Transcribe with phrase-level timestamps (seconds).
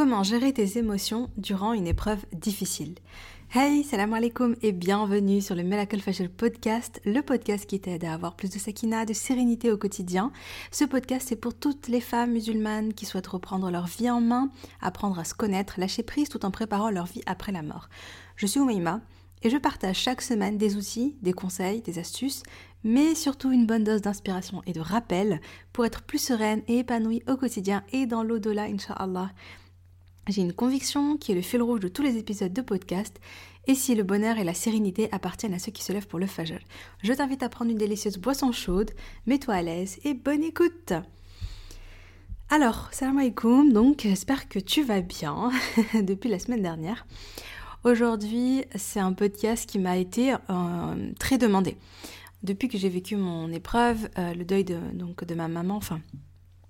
[0.00, 2.94] Comment gérer tes émotions durant une épreuve difficile
[3.52, 8.14] Hey, salam alaikum et bienvenue sur le Miracle Fashion Podcast, le podcast qui t'aide à
[8.14, 10.32] avoir plus de sakina, de sérénité au quotidien.
[10.70, 14.48] Ce podcast, c'est pour toutes les femmes musulmanes qui souhaitent reprendre leur vie en main,
[14.80, 17.90] apprendre à se connaître, lâcher prise tout en préparant leur vie après la mort.
[18.36, 19.02] Je suis Oumaima
[19.42, 22.42] et je partage chaque semaine des outils, des conseils, des astuces,
[22.84, 25.42] mais surtout une bonne dose d'inspiration et de rappel
[25.74, 29.30] pour être plus sereine et épanouie au quotidien et dans l'au-delà, Inch'Allah.
[30.30, 33.20] J'ai une conviction qui est le fil rouge de tous les épisodes de podcast,
[33.66, 36.28] et si le bonheur et la sérénité appartiennent à ceux qui se lèvent pour le
[36.28, 36.60] fajr.
[37.02, 38.92] Je t'invite à prendre une délicieuse boisson chaude,
[39.26, 40.92] mets-toi à l'aise et bonne écoute
[42.48, 45.50] Alors, salam alaikum, donc j'espère que tu vas bien
[46.00, 47.08] depuis la semaine dernière.
[47.82, 51.76] Aujourd'hui, c'est un podcast qui m'a été euh, très demandé.
[52.44, 56.00] Depuis que j'ai vécu mon épreuve, euh, le deuil de, donc, de ma maman, enfin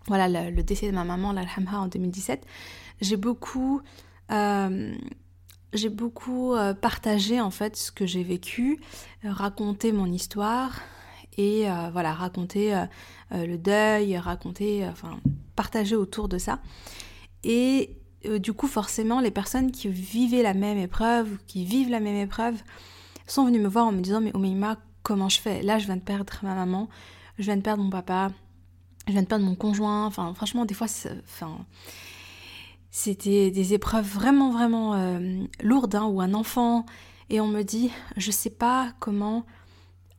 [0.07, 2.45] voilà, le, décès de ma maman, l'Alhamha, en 2017,
[3.01, 3.81] j'ai beaucoup,
[4.31, 4.95] euh,
[5.75, 8.81] euh, partagé en fait ce que j'ai vécu,
[9.25, 10.81] raconté mon histoire
[11.37, 12.85] et euh, voilà, raconter
[13.31, 15.21] le deuil, raconter, enfin,
[15.57, 16.61] partager autour de ça.
[17.45, 17.97] Et
[18.39, 22.57] du coup, forcément, les personnes qui vivaient la même épreuve, qui vivent la même épreuve,
[23.27, 25.63] sont venues me voir en me disant Mais Omeima, comment je fais?
[25.63, 26.89] Là, je viens de perdre ma maman,
[27.39, 28.31] je viens de perdre mon papa,
[29.07, 30.05] je viens de perdre mon conjoint.
[30.05, 30.89] Enfin, franchement, des fois,
[31.25, 31.65] enfin,
[32.91, 36.87] c'était des épreuves vraiment, vraiment euh, lourdes, hein, ou un enfant,
[37.29, 39.45] et on me dit, je sais pas comment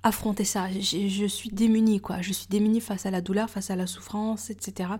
[0.03, 0.67] affronter ça.
[0.71, 2.21] Je, suis démunie, quoi.
[2.21, 4.91] Je suis démunie face à la douleur, face à la souffrance, etc.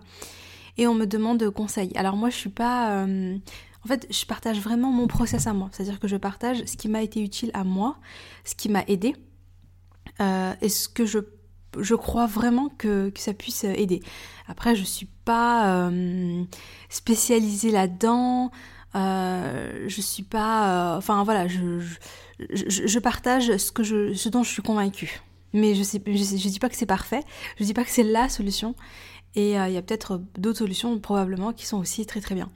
[0.76, 1.90] Et on me demande conseil.
[1.96, 3.04] Alors moi, je suis pas.
[3.04, 3.36] Euh,
[3.84, 5.68] en fait, je partage vraiment mon process à moi.
[5.72, 7.96] C'est-à-dire que je partage ce qui m'a été utile à moi,
[8.44, 9.16] ce qui m'a aidé,
[10.20, 11.18] euh, et ce que je
[11.78, 14.02] je crois vraiment que, ça puisse aider.
[14.48, 16.44] Après, je suis pas euh,
[16.88, 18.50] spécialisée là-dedans.
[18.94, 20.94] Euh, je suis pas.
[20.94, 21.80] Euh, enfin voilà, je,
[22.38, 25.22] je, partage ce, dont je suis convaincue.
[25.54, 27.20] Mais je, sais, je, dis pas que c'est parfait,
[27.58, 28.74] je dis pas que c'est la solution.
[29.34, 32.50] Et il y a peut-être d'autres solutions probablement qui sont aussi très très bien.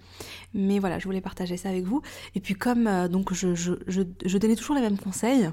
[0.53, 2.03] Mais voilà, je voulais partager ça avec vous.
[2.35, 5.49] Et puis comme donc je, je, donnais toujours les mêmes conseils,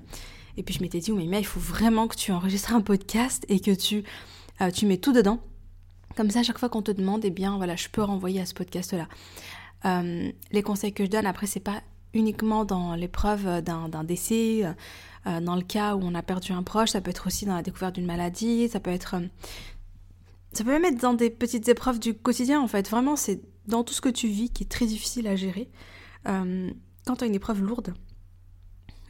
[0.58, 3.46] et puis je m'étais dit, oh, mais il faut vraiment que tu enregistres un podcast
[3.50, 4.04] et que tu,
[4.62, 5.40] euh, tu mets tout dedans.
[6.16, 8.46] Comme ça, à chaque fois qu'on te demande, eh bien voilà, je peux renvoyer à
[8.46, 9.08] ce podcast-là.
[9.86, 11.82] Euh, les conseils que je donne, après, c'est pas
[12.14, 14.64] uniquement dans l'épreuve d'un décès,
[15.26, 17.56] euh, dans le cas où on a perdu un proche, ça peut être aussi dans
[17.56, 19.16] la découverte d'une maladie, ça peut être.
[20.52, 22.88] ça peut même être dans des petites épreuves du quotidien, en fait.
[22.88, 25.72] Vraiment, c'est dans tout ce que tu vis qui est très difficile à gérer.
[26.26, 28.13] quand tu as une épreuve lourde, euh,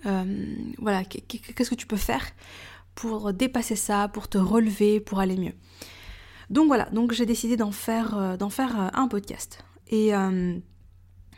[0.03, 2.25] voilà, qu'est-ce que tu peux faire
[2.95, 5.53] pour dépasser ça, pour te relever, pour aller mieux?
[6.49, 9.63] Donc voilà, donc j'ai décidé d'en faire, euh, d'en faire euh, un podcast.
[9.87, 10.11] Et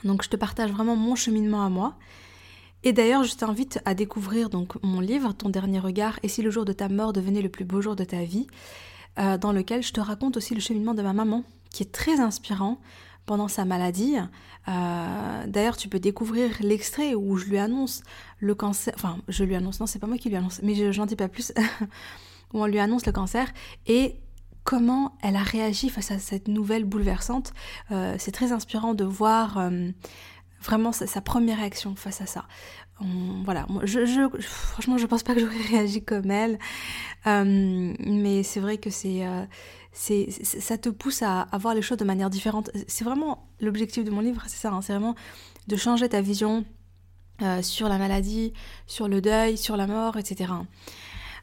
[0.05, 1.95] donc je te partage vraiment mon cheminement à moi.
[2.83, 6.51] Et d'ailleurs, je t'invite à découvrir donc mon livre, Ton dernier regard, et si le
[6.51, 8.47] jour de ta mort devenait le plus beau jour de ta vie,
[9.17, 12.79] dans lequel je te raconte aussi le cheminement de ma maman, qui est très inspirant
[13.25, 14.15] pendant sa maladie.
[14.67, 18.03] Euh, d'ailleurs, tu peux découvrir l'extrait où je lui annonce
[18.39, 18.93] le cancer.
[18.95, 21.15] Enfin, je lui annonce, non, c'est pas moi qui lui annonce, mais je n'en dis
[21.15, 21.53] pas plus.
[22.53, 23.51] où on lui annonce le cancer
[23.87, 24.15] et
[24.63, 27.53] comment elle a réagi face à cette nouvelle bouleversante.
[27.91, 29.89] Euh, c'est très inspirant de voir euh,
[30.65, 32.45] vraiment sa, première réaction face à ça.
[33.43, 36.59] voilà, je, je, franchement, pense pas que j'aurais réagi comme elle,
[37.25, 39.23] mais c'est vrai que c'est
[39.95, 42.69] c'est, ça te pousse à, voir les choses de manière différente.
[42.87, 45.15] C'est vraiment l'objectif de mon livre, c'est ça, hein, c'est vraiment
[45.67, 46.65] de changer ta vision
[47.41, 48.53] euh, sur la maladie,
[48.87, 50.51] sur le deuil, sur la mort, etc.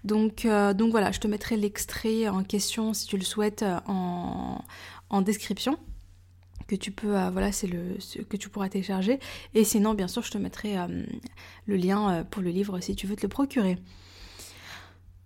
[0.05, 4.63] Donc, euh, donc voilà, je te mettrai l'extrait en question si tu le souhaites en,
[5.23, 5.79] description
[6.67, 7.97] que tu peux voilà c'est le
[8.29, 9.19] que tu pourras télécharger
[9.55, 11.05] et sinon bien sûr je te mettrai euh,
[11.67, 13.79] le lien pour le livre si tu veux te le procurer.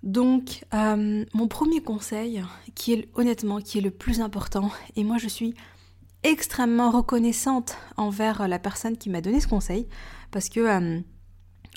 [0.06, 2.44] Donc, euh, mon premier conseil,
[2.76, 5.54] qui est honnêtement, qui est le plus important, et moi je suis
[6.22, 9.88] extrêmement reconnaissante envers la personne qui m'a donné ce conseil,
[10.30, 11.00] parce que euh,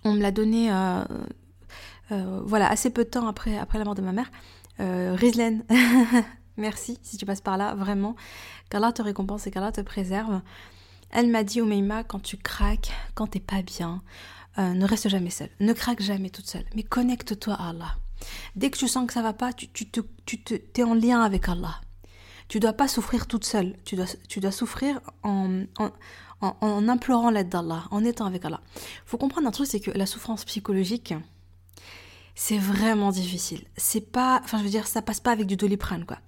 [0.03, 1.03] on me l'a donné, euh,
[2.45, 4.31] voilà, assez peu de temps après, après la mort de ma mère.
[4.77, 5.65] Rizlen,
[6.57, 8.15] merci si tu passes par là, vraiment.
[8.69, 10.41] Qu'Allah te récompense et qu'Allah te préserve.
[11.11, 14.01] Elle m'a dit, Oumeima, quand tu craques, quand t'es pas bien,
[14.57, 17.95] ne reste jamais seule, ne craque jamais toute seule, mais connecte-toi à Allah.
[18.55, 21.21] Dès que tu sens que ça va pas, tu, tu, te, tu es en lien
[21.21, 21.81] avec Allah.
[22.47, 23.75] Tu dois pas souffrir toute seule.
[23.85, 25.91] Tu dois, tu dois souffrir en, en,
[26.41, 28.61] en, implorant l'aide d'Allah, en étant avec Allah.
[29.05, 31.13] faut comprendre un truc, c'est que la souffrance psychologique,
[32.41, 33.65] c'est vraiment difficile.
[33.75, 36.19] C'est pas, enfin je veux dire, ça passe pas avec du doliprane quoi.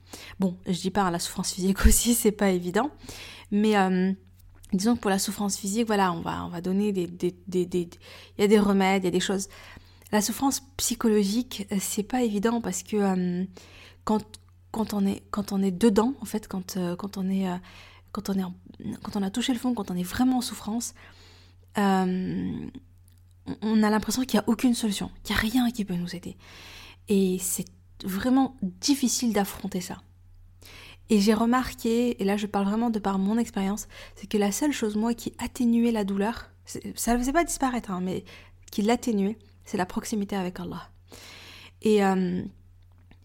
[0.42, 2.92] Bon, je dis pas hein, la souffrance physique aussi, c'est pas évident,
[3.50, 4.12] mais euh,
[4.74, 7.90] disons que pour la souffrance physique, voilà, on va, on va donner des, des, des,
[8.38, 9.48] il y a des remèdes, il y a des choses.
[10.12, 13.46] La souffrance psychologique, euh, c'est pas évident parce que euh,
[14.04, 14.22] quand,
[14.72, 17.48] quand on est, quand on est dedans, en fait, quand, quand on est,
[18.12, 18.44] quand on est,
[19.02, 20.94] quand on a touché le fond, quand on est vraiment en souffrance,
[23.62, 26.16] on a l'impression qu'il n'y a aucune solution, qu'il n'y a rien qui peut nous
[26.16, 26.38] aider.
[27.10, 27.66] Et c'est
[28.04, 29.98] vraiment difficile d'affronter ça.
[31.10, 34.52] Et j'ai remarqué, et là je parle vraiment de par mon expérience, c'est que la
[34.52, 36.52] seule chose, moi, qui atténuait la douleur,
[36.96, 38.24] ça ne faisait pas disparaître, hein, mais
[38.72, 40.90] qui l'atténuait, c'est la proximité avec Allah.
[41.82, 42.42] Et euh,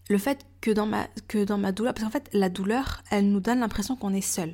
[0.09, 3.29] le fait que dans, ma, que dans ma douleur, parce qu'en fait, la douleur, elle
[3.31, 4.53] nous donne l'impression qu'on est seul.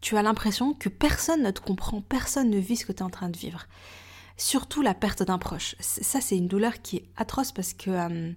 [0.00, 3.02] Tu as l'impression que personne ne te comprend, personne ne vit ce que tu es
[3.02, 3.66] en train de vivre.
[4.38, 5.74] Surtout la perte d'un proche.
[5.80, 8.32] Ça, c'est une douleur qui est atroce parce que euh,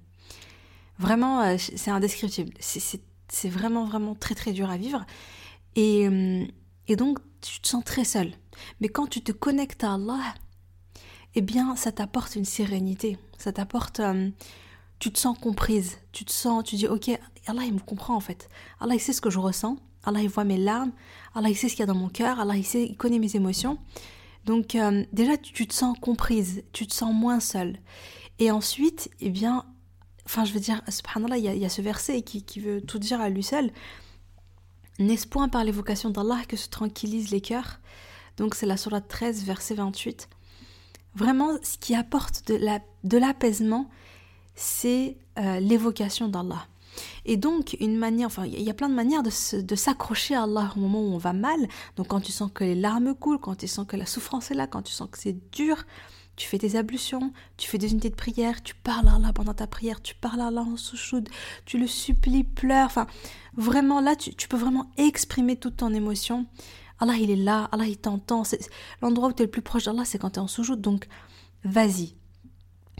[0.97, 2.53] vraiment, euh, c'est indescriptible.
[2.59, 5.05] C'est vraiment, vraiment très, très dur à vivre.
[5.75, 6.43] Et, euh,
[6.87, 8.31] et donc, tu te sens très seul.
[8.81, 10.33] Mais quand tu te connectes à Allah,
[11.35, 13.19] eh bien, ça t'apporte une sérénité.
[13.37, 14.01] Ça t'apporte.
[14.97, 15.99] Tu te sens comprise.
[16.13, 16.63] Tu te sens.
[16.63, 17.11] Tu dis, ok,
[17.45, 18.49] Allah, il me comprend en fait.
[18.79, 19.77] Allah, il sait ce que je ressens.
[20.03, 20.93] Allah, il voit mes larmes.
[21.35, 22.39] Allah, il sait ce qu'il y a dans mon cœur.
[22.39, 23.77] Allah, sait, il connaît mes émotions.
[24.45, 26.63] Donc, euh, déjà, tu, te sens comprise.
[26.73, 27.77] Tu te sens moins seul.
[28.39, 29.65] Et ensuite, eh bien,
[30.25, 32.59] Enfin, je veux dire, subhanallah, il y, a, il y a ce verset qui, qui,
[32.59, 33.71] veut tout dire à lui seul.
[34.99, 37.79] N'est-ce point par l'évocation d'Allah que se tranquillisent les cœurs?
[38.37, 40.29] Donc, c'est la Surah 13, verset 28.
[41.15, 43.89] Vraiment, ce qui apporte de l'apaisement,
[44.55, 46.67] c'est euh, l'évocation d'Allah.
[47.25, 50.73] Et donc, une manière, enfin, il y a plein de manières de s'accrocher à Allah
[50.75, 51.67] au moment où on va mal.
[51.95, 54.55] Donc, quand tu sens que les larmes coulent, quand tu sens que la souffrance est
[54.55, 55.83] là, quand tu sens que c'est dur,
[56.35, 59.53] tu fais tes ablutions, tu fais des unités de prière, tu parles à Allah pendant
[59.53, 61.29] ta prière, tu parles à Allah en souchoud,
[61.65, 62.87] tu le supplies, pleures.
[62.87, 63.05] Enfin,
[63.55, 66.47] vraiment, là, tu, peux vraiment exprimer toute ton émotion.
[66.99, 68.43] Allah, il est là, Allah, il t'entend.
[69.01, 70.81] L'endroit où tu es le plus proche d'Allah, c'est quand tu es en soujoud.
[70.81, 71.07] Donc,
[71.63, 72.15] vas-y,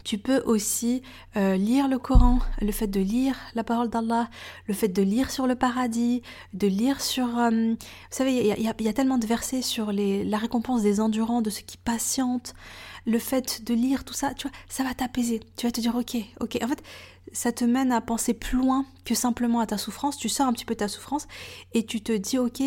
[0.04, 1.02] tu peux aussi
[1.36, 4.28] euh, lire le Coran, le fait de lire la parole d'Allah,
[4.66, 6.22] le fait de lire sur le paradis,
[6.52, 7.38] de lire sur...
[7.38, 7.76] Euh, vous
[8.10, 11.76] savez, il y, a tellement de versets sur la récompense des endurants, de ceux qui
[11.76, 12.54] patientent.
[13.06, 15.40] Le fait de lire tout ça, tu vois, ça va t'apaiser.
[15.56, 16.58] Tu vas te dire, ok, ok.
[16.62, 16.82] En fait,
[17.32, 20.16] ça te mène à penser plus loin que simplement à ta souffrance.
[20.16, 21.26] Tu sors un petit peu de ta souffrance
[21.74, 22.62] et tu te dis, ok,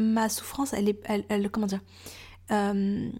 [0.00, 1.00] ma souffrance, elle est...
[1.28, 1.80] Elle, comment dire
[2.52, 3.10] euh,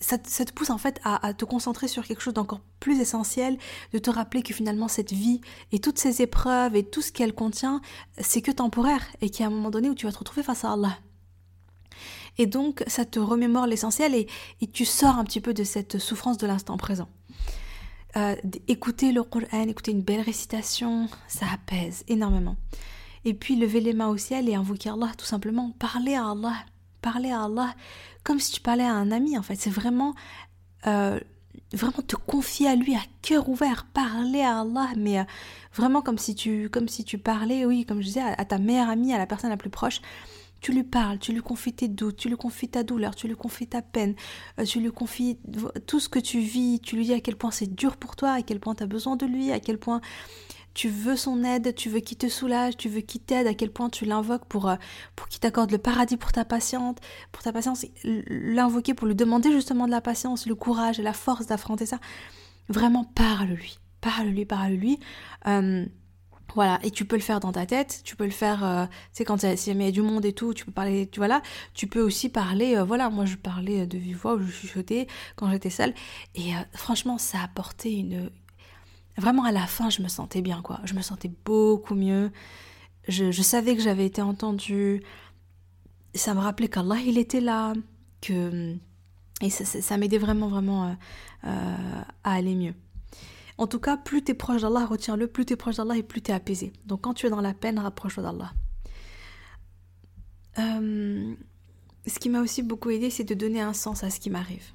[0.00, 3.58] ça, te pousse en fait à, te concentrer sur quelque chose d'encore plus essentiel,
[3.92, 5.40] de te rappeler que finalement cette vie
[5.72, 7.80] et toutes ces épreuves et tout ce qu'elle contient,
[8.18, 10.42] c'est que temporaire et qu'il y a un moment donné où tu vas te retrouver
[10.42, 10.98] face à Allah.
[12.38, 14.26] Et donc ça te remémore l'essentiel et,
[14.72, 17.08] tu sors un petit peu de cette souffrance de l'instant présent.
[18.16, 18.34] Euh,
[18.66, 22.56] écouter le Coran, écouter une belle récitation, ça apaise énormément.
[23.24, 26.54] Et puis lever les mains au ciel et invoquer Allah tout simplement, parler à Allah,
[27.02, 27.74] parler à Allah
[28.24, 29.56] comme si tu parlais à un ami en fait.
[29.56, 30.14] C'est vraiment,
[30.86, 31.18] euh,
[31.72, 35.24] vraiment te confier à lui à cœur ouvert, parler à Allah, mais euh,
[35.74, 38.88] vraiment comme si tu, comme si tu parlais, oui, comme je disais, à, ta meilleure
[38.88, 40.00] amie, à la personne la plus proche.
[40.60, 43.34] Tu lui parles, tu lui confies tes doutes, tu lui confies ta douleur, tu lui
[43.34, 44.14] confies ta peine,
[44.58, 45.38] euh, tu lui confies
[45.86, 48.32] tout ce que tu vis, tu lui dis à quel point c'est dur pour toi,
[48.32, 50.02] à quel point tu as besoin de lui, à quel point
[50.74, 53.70] tu veux son aide, tu veux qu'il te soulage, tu veux qu'il t'aide, à quel
[53.70, 54.76] point tu l'invoques pour, euh,
[55.16, 56.98] pour qu'il t'accorde le paradis pour ta patiente,
[57.32, 61.12] pour ta patience, l'invoquer pour lui demander justement de la patience, le courage et la
[61.12, 61.98] force d'affronter ça.
[62.68, 65.00] Vraiment, parle-lui, parle-lui, parle-lui.
[65.46, 65.84] Euh,
[66.54, 68.92] voilà, et tu peux le faire dans ta tête, tu peux le faire, euh, tu
[69.12, 71.42] sais, quand il y a du monde et tout, tu peux parler, tu vois là,
[71.74, 75.70] tu peux aussi parler, voilà, moi je parlais de vive voix, je chuchotais quand j'étais
[75.70, 75.94] seule,
[76.34, 78.30] et franchement, ça a apporté une,
[79.20, 80.80] vraiment à la fin, je me sentais bien, quoi.
[80.84, 82.32] Je me sentais beaucoup mieux.
[83.08, 85.02] Je, savais que j'avais été entendue.
[86.14, 87.72] Ça me rappelait qu'Allah, il était là.
[88.20, 88.76] Que...
[89.40, 90.92] Et ça, m'aidait vraiment, vraiment euh,
[91.44, 92.74] euh, à aller mieux.
[93.56, 96.02] En tout cas, plus tu es proche d'Allah, retiens-le, plus tu es proche d'Allah et
[96.02, 96.72] plus tu es apaisé.
[96.86, 98.52] Donc quand tu es dans la peine, rapproche-toi d'Allah.
[100.58, 101.34] Euh,
[102.06, 104.72] ce qui m'a aussi beaucoup aidé, c'est de donner un sens à ce qui m'arrive.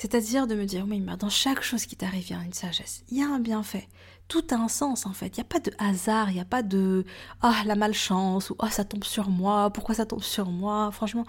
[0.00, 2.54] C'est-à-dire de me dire, oui, mais dans chaque chose qui t'arrive, il y a une
[2.54, 3.86] sagesse, il y a un bienfait.
[4.28, 5.36] Tout a un sens en fait.
[5.36, 7.04] Il n'y a pas de hasard, il n'y a pas de
[7.42, 10.90] ah la malchance ou ah ça tombe sur moi, pourquoi ça tombe sur moi?
[10.90, 11.26] Franchement,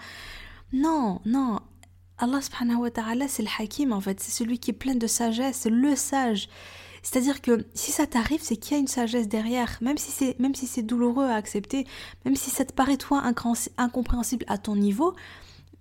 [0.72, 1.60] non, non.
[2.16, 5.06] Allah subhanahu wa ta'ala, c'est le hakim en fait, c'est celui qui est plein de
[5.06, 6.48] sagesse, le sage.
[7.02, 10.38] C'est-à-dire que si ça t'arrive, c'est qu'il y a une sagesse derrière, même si c'est
[10.38, 11.86] même si c'est douloureux à accepter,
[12.24, 13.22] même si ça te paraît toi
[13.76, 15.14] incompréhensible à ton niveau,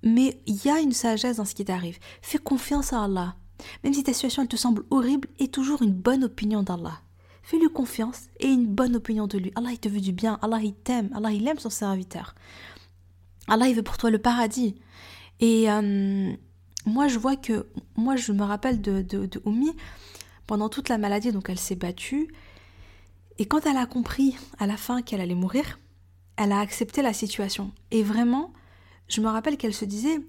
[0.04, 2.00] mais il y a une sagesse dans ce qui t'arrive.
[2.22, 3.36] Fais confiance à Allah.
[3.84, 7.02] Même si ta situation elle te semble horrible, aie toujours une bonne opinion d'Allah.
[7.44, 9.52] Fais-lui confiance et une bonne opinion de lui.
[9.56, 10.40] Allah, il te veut du bien.
[10.42, 11.10] Allah, il t'aime.
[11.14, 12.36] Allah, il aime son serviteur.
[13.48, 14.76] Allah, il veut pour toi le paradis.
[15.40, 16.32] Et euh,
[16.86, 19.42] moi, je vois que, moi, je me rappelle de, de,
[20.48, 22.34] pendant toute la maladie, donc elle s'est battue.
[23.38, 25.80] Et quand elle a compris à la fin qu'elle allait mourir,
[26.38, 27.72] elle a accepté la situation.
[27.90, 28.54] Et vraiment,
[29.08, 30.20] je me rappelle qu'elle se disait,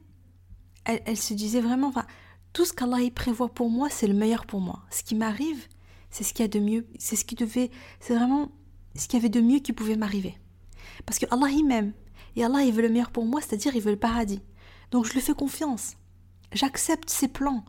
[0.85, 2.07] elle, se disait vraiment, enfin,
[2.53, 4.83] tout ce qu'Allah prévoit pour moi, c'est le meilleur pour moi.
[4.91, 5.67] Ce qui m'arrive,
[6.11, 8.51] c'est ce qu'il y a de mieux, c'est ce qui devait, c'est vraiment
[8.95, 10.37] ce qu'il y avait de mieux qui pouvait m'arriver.
[11.07, 11.93] Parce que Allah il m'aime
[12.37, 14.43] et Allah il veut le meilleur pour moi, c'est-à-dire il veut le paradis.
[14.91, 15.95] Donc je lui fais confiance.
[16.53, 17.65] J'accepte ses plans.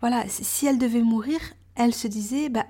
[0.00, 1.40] Voilà, si elle devait mourir,
[1.74, 2.66] elle se disait, bah,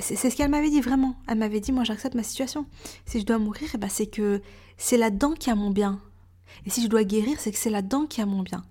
[0.00, 1.16] c'est ce qu'elle m'avait dit vraiment.
[1.28, 2.66] Elle m'avait dit, moi j'accepte ma situation.
[3.06, 4.42] Si je dois mourir, bah, c'est que
[4.76, 6.00] c'est là-dedans qu'il y a mon bien.
[6.66, 8.64] Et si je dois guérir, c'est que c'est là-dedans qu'il y a mon bien.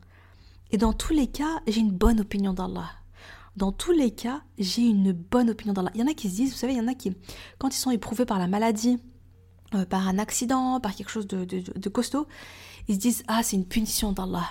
[0.71, 2.89] Et dans tous les cas, j'ai une bonne opinion d'Allah.
[3.55, 5.91] Dans tous les cas, j'ai une bonne opinion d'Allah.
[5.95, 7.15] Il y en a qui se disent, vous savez, il y en a qui,
[7.57, 8.99] quand ils sont éprouvés par la maladie,
[9.73, 12.27] euh, par un accident, par quelque chose de, de costaud,
[12.87, 14.47] ils se disent, ah, c'est une punition d'Allah.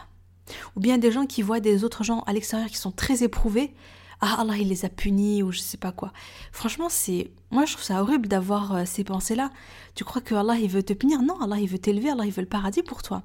[0.75, 3.75] Ou bien des gens qui voient des autres gens à l'extérieur qui sont très éprouvés
[4.21, 6.13] ah Allah il les a punis ou je sais pas quoi.
[6.53, 9.51] Franchement, c'est moi je trouve ça horrible d'avoir euh, ces pensées-là.
[9.95, 11.23] Tu crois que Allah il veut te punir?
[11.23, 13.23] Non, Allah il veut t'élever, Allah il veut le paradis pour toi.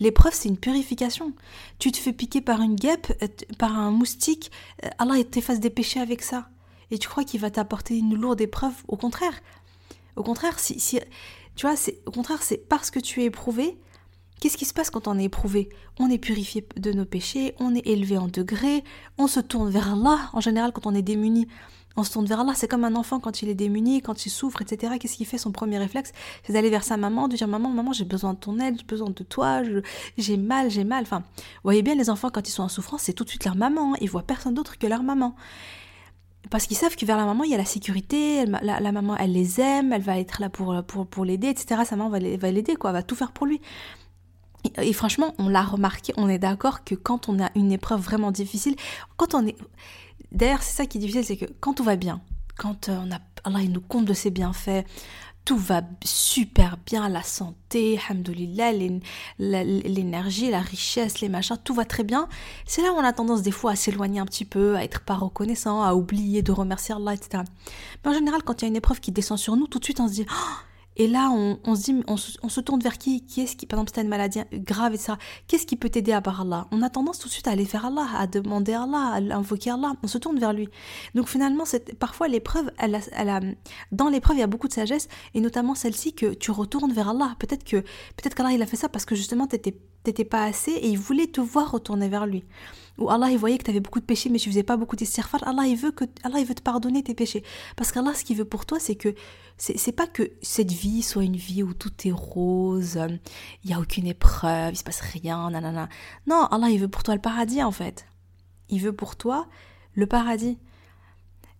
[0.00, 1.32] L'épreuve c'est une purification.
[1.78, 3.28] Tu te fais piquer par une guêpe, euh,
[3.58, 4.50] par un moustique,
[4.84, 6.48] euh, Allah il t'efface des péchés avec ça.
[6.90, 8.74] Et tu crois qu'il va t'apporter une lourde épreuve?
[8.88, 9.40] Au contraire.
[10.14, 11.00] Au contraire, si, si
[11.56, 13.78] tu vois, c'est au contraire, c'est parce que tu es éprouvé
[14.40, 15.70] Qu'est-ce qui se passe quand on est éprouvé?
[15.98, 18.84] On est purifié de nos péchés, on est élevé en degrés,
[19.16, 20.30] on se tourne vers Allah.
[20.34, 21.48] En général, quand on est démuni,
[21.96, 22.52] on se tourne vers Allah.
[22.54, 24.94] C'est comme un enfant quand il est démuni, quand il souffre, etc.
[25.00, 25.38] Qu'est-ce qu'il fait?
[25.38, 26.12] Son premier réflexe,
[26.44, 28.84] c'est d'aller vers sa maman, de dire Maman, maman, j'ai besoin de ton aide, j'ai
[28.84, 29.62] besoin de toi,
[30.18, 31.02] j'ai mal, j'ai mal.
[31.02, 33.44] Enfin, vous voyez bien, les enfants, quand ils sont en souffrance, c'est tout de suite
[33.44, 33.94] leur maman.
[33.94, 33.96] Hein.
[34.02, 35.34] Ils voient personne d'autre que leur maman.
[36.50, 39.32] Parce qu'ils savent que vers la maman, il y a la sécurité, la, maman, elle
[39.32, 41.82] les aime, elle va être là pour, l'aider, etc.
[41.84, 43.60] Sa maman va l'aider, quoi, va tout faire pour lui.
[44.80, 48.30] Et franchement, on l'a remarqué, on est d'accord que quand on a une épreuve vraiment
[48.30, 48.76] difficile,
[49.16, 49.56] quand on est...
[50.32, 52.20] D'ailleurs, c'est ça qui est difficile, c'est que quand tout va bien,
[52.56, 53.18] quand euh, on a...
[53.44, 54.84] Allah il nous compte de ses bienfaits,
[55.44, 58.72] tout va super bien, la santé, hamdoulillah,
[59.38, 62.28] l'énergie, la richesse, les machins, tout va très bien.
[62.66, 65.02] C'est là où on a tendance des fois à s'éloigner un petit peu, à être
[65.02, 67.44] pas reconnaissant, à oublier de remercier Allah, etc.
[68.04, 69.84] Mais en général, quand il y a une épreuve qui descend sur nous, tout de
[69.84, 70.26] suite on se dit...
[70.28, 70.66] Oh,
[70.96, 73.92] et là, on, se dit, on se, tourne vers qui Qui est-ce qui, par exemple,
[73.92, 76.66] si as une maladie grave, et ça, qu'est-ce qui peut t'aider à part Allah?
[76.70, 79.70] On a tendance tout de suite à aller faire Allah, à demander Allah, à invoquer
[79.70, 79.92] Allah.
[80.02, 80.68] On se tourne vers lui.
[81.14, 81.64] Donc finalement,
[81.98, 82.70] parfois l'épreuve,
[83.92, 87.10] dans l'épreuve, il y a beaucoup de sagesse, et notamment celle-ci que tu retournes vers
[87.10, 87.34] Allah.
[87.38, 90.88] Peut-être que peut-être qu'Allah il a fait ça parce que justement t'étais pas assez et
[90.88, 92.44] il voulait te voir retourner vers lui.
[92.98, 94.96] Ou Allah il voyait que tu avais beaucoup de péchés mais tu faisais pas beaucoup
[94.96, 95.46] d'istighfar.
[95.46, 97.42] Allah il veut que Allah il veut te pardonner tes péchés
[97.76, 99.14] parce qu'Allah ce qu'il veut pour toi c'est que
[99.58, 102.98] c'est pas que cette vie soit une vie où tout est rose,
[103.64, 105.88] il y a aucune épreuve, il se passe rien, nanana.
[106.26, 108.06] Non, Allah il veut pour toi le paradis en fait.
[108.68, 109.46] Il veut pour toi
[109.94, 110.58] le paradis.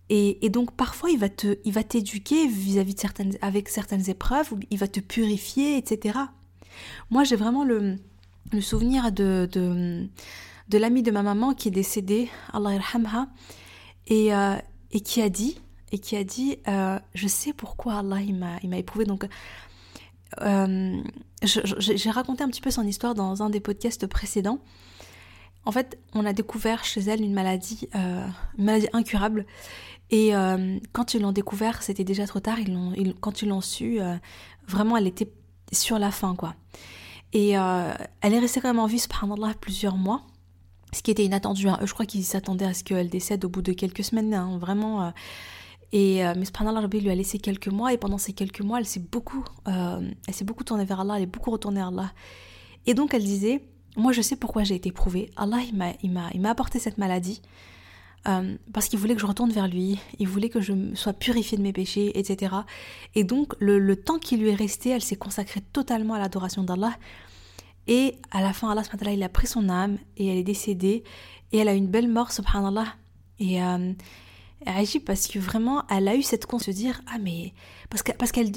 [0.09, 4.09] Et, et, donc parfois il va te, il va t'éduquer vis-à-vis de certaines, avec certaines
[4.09, 6.17] épreuves, il va te purifier, etc.
[7.09, 7.97] Moi j'ai vraiment le,
[8.53, 10.07] le souvenir de, de,
[10.69, 13.27] de l'ami de ma maman qui est décédé, Allah irhamha,
[14.07, 14.55] et, euh,
[14.91, 15.59] et qui a dit,
[15.91, 19.05] et qui a dit, euh, je sais pourquoi Allah il m'a, éprouvé.
[19.05, 19.27] Donc,
[20.41, 21.01] euh,
[21.43, 24.59] j'ai raconté un petit peu son histoire dans un des podcasts précédents.
[25.65, 29.45] En fait, on a découvert chez elle une maladie, une maladie incurable.
[30.09, 30.31] Et
[30.93, 32.57] quand ils l'ont découvert, c'était déjà trop tard.
[33.19, 33.99] Quand ils l'ont su,
[34.65, 35.29] vraiment, elle était
[35.73, 36.55] sur la fin, quoi.
[37.33, 40.23] Et elle est restée quand même en vie, subhanallah, plusieurs mois.
[40.97, 41.67] Ce qui était inattendu.
[41.69, 41.77] Hein.
[41.83, 45.03] Je crois qu'ils s'attendaient à ce qu'elle décède au bout de quelques semaines, hein, vraiment.
[45.03, 45.09] Euh.
[45.91, 47.93] Et euh, mais subhanallah, lui a laissé quelques mois.
[47.93, 51.17] Et pendant ces quelques mois, elle s'est beaucoup, elle s'est beaucoup tournée vers Allah.
[51.17, 52.11] Elle est beaucoup retournée à Allah.
[52.87, 53.61] Et donc, elle disait
[53.95, 55.29] Moi, je sais pourquoi j'ai été éprouvée.
[55.37, 55.59] Allah,
[56.01, 57.41] il m'a apporté cette maladie.
[58.27, 61.57] Euh, parce qu'il voulait que je retourne vers lui, il voulait que je sois purifiée
[61.57, 62.55] de mes péchés, etc.
[63.15, 66.93] Et donc le, temps qui lui est resté, elle s'est consacrée totalement à l'adoration d'Allah.
[67.87, 71.03] Et à la fin, Allah il a pris son âme et elle est décédée
[71.51, 72.87] et elle a une belle mort, subhanallah.
[73.39, 73.93] Et euh,
[74.65, 77.53] agit parce que vraiment, elle a eu cette conscience de dire ah mais
[77.89, 78.51] parce que parce qu'elle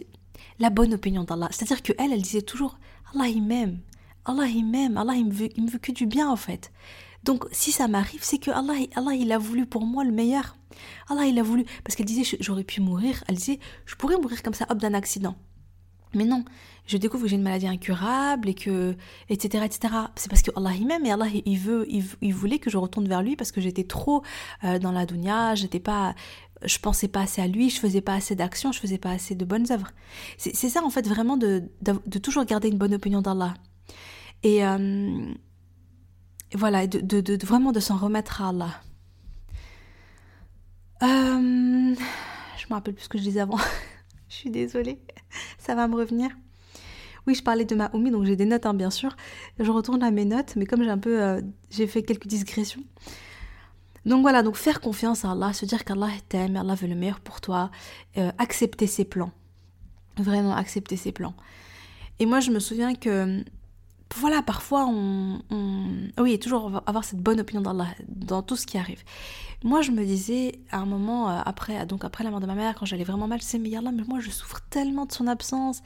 [0.58, 2.78] la bonne opinion d'Allah, c'est-à-dire que elle, elle disait toujours
[3.14, 3.80] Allah il m'aime,
[4.24, 6.72] Allah il m'aime, Allah il me veut, il me veut que du bien en fait.
[7.22, 10.56] Donc si ça m'arrive, c'est que Allah, Allah, il a voulu pour moi le meilleur.
[11.08, 11.64] Allah, il a voulu.
[11.84, 13.22] Parce qu'elle disait, j'aurais pu mourir.
[13.28, 15.36] Elle disait, je pourrais mourir comme ça, hop, d'un accident.
[16.14, 16.44] Mais non,
[16.86, 18.96] je découvre que j'ai une maladie incurable et que,
[19.28, 19.94] etc., etc.
[20.16, 23.06] C'est parce que Allah il m'aime et Allah il veut, il, voulait que je retourne
[23.06, 24.22] vers lui parce que j'étais trop
[24.64, 26.14] euh, dans la dunya, j'étais pas,
[26.64, 29.34] je pensais pas assez à lui, je faisais pas assez d'actions, je faisais pas assez
[29.34, 29.90] de bonnes œuvres.
[30.36, 31.62] C'est ça en fait vraiment de,
[32.22, 33.54] toujours garder une bonne opinion d'Allah.
[34.42, 35.32] Et, euh,
[36.54, 38.82] voilà, de, vraiment de s'en remettre à Allah.
[41.02, 41.94] Euh,
[42.58, 43.58] je me rappelle plus ce que je disais avant.
[44.28, 44.98] je suis désolée,
[45.60, 46.30] ça va me revenir.
[47.26, 49.14] Oui, je parlais de ma Oumi, donc j'ai des notes, hein, bien sûr.
[49.58, 51.40] Je retourne à mes notes, mais comme j'ai un peu, euh,
[51.70, 52.82] j'ai fait quelques digressions.
[54.06, 57.20] Donc voilà, donc faire confiance à Allah, se dire qu'Allah t'aime, Allah veut le meilleur
[57.20, 57.70] pour toi,
[58.16, 59.30] euh, accepter ses plans,
[60.16, 61.34] vraiment accepter ses plans.
[62.18, 63.44] Et moi, je me souviens que
[64.16, 65.40] voilà, parfois on,
[66.18, 67.62] Oui, toujours avoir cette bonne opinion
[68.08, 69.02] dans tout ce qui arrive.
[69.62, 72.54] Moi, je me disais à un moment, euh, après, donc après la mort de ma
[72.54, 75.26] mère, quand j'allais vraiment mal, c'est mais Allah, mais moi je souffre tellement de son
[75.26, 75.82] absence.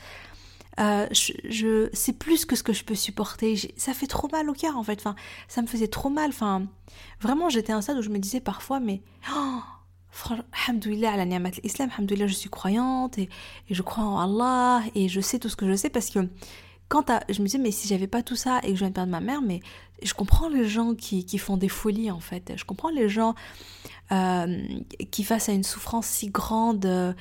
[0.80, 3.56] Euh, je, c'est plus que ce que je peux supporter.
[3.76, 4.98] Ça fait trop mal au cœur en fait.
[5.00, 5.14] Enfin,
[5.48, 6.30] ça me faisait trop mal.
[6.30, 6.66] Enfin,
[7.20, 9.02] vraiment, j'étais à un stade où je me disais parfois, mais
[9.34, 9.60] oh,
[10.66, 13.28] Alhamdoulilah à la ni'mat l'islam, je suis croyante et,
[13.68, 16.28] et, je crois en Allah et je sais tout ce que je sais parce que
[16.94, 18.94] quand je me disais, mais si j'avais pas tout ça et que je viens de
[18.94, 19.60] perdre ma mère, mais
[20.00, 22.52] je comprends les gens qui, qui font des folies en fait.
[22.56, 23.34] Je comprends les gens
[24.12, 24.62] euh,
[25.10, 27.12] qui, face à une souffrance si grande, euh,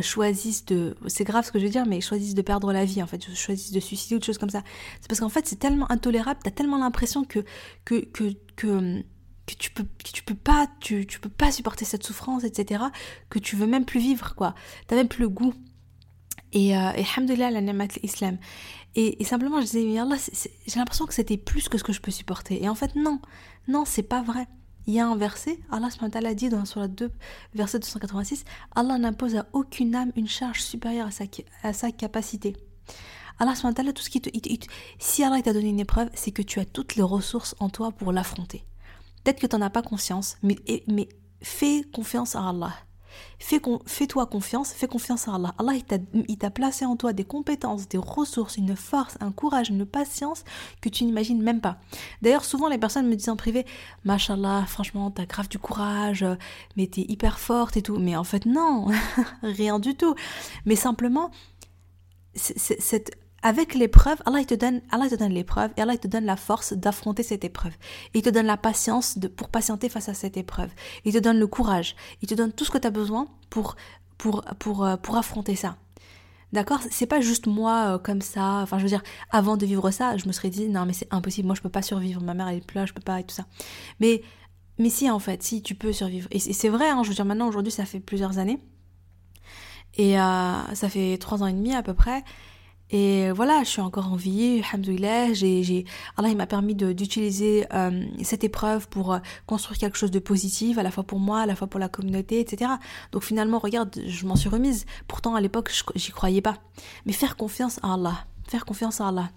[0.00, 0.96] choisissent de.
[1.06, 3.22] C'est grave ce que je veux dire, mais choisissent de perdre la vie en fait,
[3.36, 4.64] choisissent de suicider ou des choses comme ça.
[5.00, 7.44] C'est parce qu'en fait, c'est tellement intolérable, t'as tellement l'impression que,
[7.84, 9.04] que, que, que
[9.46, 12.84] tu peux tu peux pas tu, tu peux pas supporter cette souffrance etc
[13.30, 14.54] que tu veux même plus vivre quoi
[14.86, 15.52] t'as même plus le goût
[16.52, 17.88] et, euh, et alhamdoulilah la ni'mat
[18.96, 20.16] et, simplement, je disais, mais Allah,
[20.66, 22.62] j'ai l'impression que c'était plus que ce que je peux supporter.
[22.62, 23.20] Et en fait, non,
[23.68, 24.48] non, c'est pas vrai.
[24.86, 27.12] Il y a un verset, Allah a dit dans la 2,
[27.54, 28.44] verset 286,
[28.74, 31.08] Allah n'impose à aucune âme une charge supérieure
[31.62, 32.56] à sa, à capacité.
[33.38, 33.54] Allah
[33.94, 34.20] tout ce qui
[34.98, 37.92] si Allah t'a donné une épreuve, c'est que tu as toutes les ressources en toi
[37.92, 38.64] pour l'affronter.
[39.22, 40.58] Peut-être que tu n'en as pas conscience, mais
[41.40, 42.74] fais confiance à Allah.
[43.38, 45.54] Fais-toi confiance, fais confiance à Allah.
[45.58, 45.72] Allah,
[46.28, 50.44] il t'a placé en toi des compétences, des ressources, une force, un courage, une patience
[50.80, 51.78] que tu n'imagines même pas.
[52.22, 53.66] D'ailleurs, souvent, les personnes me disent en privé,
[54.04, 56.24] Mashallah, franchement, t'as grave du courage,
[56.76, 57.98] mais t'es hyper forte et tout.
[57.98, 58.86] Mais en fait, non,
[59.42, 60.14] rien du tout.
[60.66, 61.30] Mais simplement,
[62.34, 66.36] cette avec l'épreuve, Allah, te donne, Allah te donne l'épreuve et Allah te donne la
[66.36, 67.72] force d'affronter cette épreuve.
[68.14, 70.70] Il te donne la patience pour patienter face à cette épreuve.
[71.04, 71.96] Il te donne le courage.
[72.20, 73.76] Il te donne tout ce que tu as besoin pour,
[74.18, 75.76] pour, pour, euh, pour affronter ça.
[76.52, 76.80] D'accord?
[76.90, 78.60] C'est pas juste moi euh, comme ça.
[78.62, 81.12] Enfin, je veux dire, avant de vivre ça, je me serais dit, non, mais c'est
[81.12, 81.46] impossible.
[81.46, 82.20] Moi, je peux pas survivre.
[82.22, 83.46] Ma mère, elle est là, je peux pas et tout ça.
[84.00, 84.22] Mais,
[84.78, 86.28] mais si, en fait, si, tu peux survivre.
[86.30, 88.58] Et c'est vrai, hein, je veux dire, maintenant, aujourd'hui, ça fait plusieurs années.
[89.94, 92.22] Et euh, ça fait trois ans et demi à peu près.
[92.90, 95.84] Et voilà, je suis encore en vie, alhamdoulilah, j'ai,
[96.16, 100.76] Allah il m'a permis d'utiliser euh, cette épreuve pour euh, construire quelque chose de positif,
[100.76, 102.72] à la fois pour moi, à la fois pour la communauté, etc.
[103.12, 104.86] Donc finalement, regarde, je m'en suis remise.
[105.06, 106.56] Pourtant, à l'époque, j'y croyais pas.
[107.06, 109.30] Mais faire confiance à Allah, faire confiance à Allah.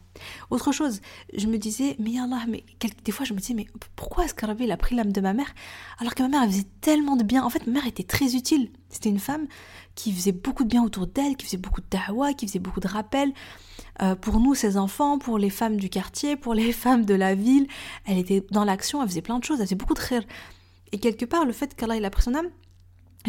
[0.49, 1.02] Autre chose,
[1.36, 2.63] je me disais, mais Allah, mais
[3.04, 5.54] des fois je me disais, mais pourquoi est-ce qu'Arabie a pris l'âme de ma mère
[5.99, 8.36] alors que ma mère elle faisait tellement de bien En fait, ma mère était très
[8.36, 8.71] utile.
[8.89, 9.47] C'était une femme
[9.95, 12.80] qui faisait beaucoup de bien autour d'elle, qui faisait beaucoup de da'wah, qui faisait beaucoup
[12.80, 13.34] de rappels.
[14.02, 17.36] Euh, pour nous, ses enfants, pour les femmes du quartier, pour les femmes de la
[17.36, 17.67] ville.
[18.06, 20.23] Elle était dans l'action, elle faisait plein de choses, elle faisait beaucoup de rire.
[20.91, 22.49] Et quelque part, le fait qu'Allah ait pris son âme,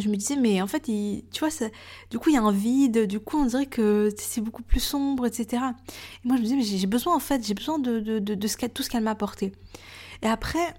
[0.02, 1.66] je me disais, mais en fait, tu vois, ça,
[2.10, 4.80] du coup, il y a un vide, du coup, on dirait que c'est beaucoup plus
[4.80, 5.62] sombre, etc.
[6.24, 8.68] Et moi, je me disais, mais j'ai besoin, en fait, j'ai besoin de, de, de,
[8.68, 9.52] tout ce qu'elle m'a apporté.
[10.22, 10.74] Et après,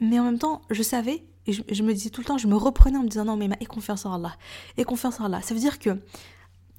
[0.00, 2.56] mais en même temps, je savais, et je, me disais tout le temps, je me
[2.56, 4.36] reprenais en me disant, non, mais aie confiance en Allah,
[4.76, 5.42] aie confiance en Allah.
[5.42, 5.98] Ça veut dire que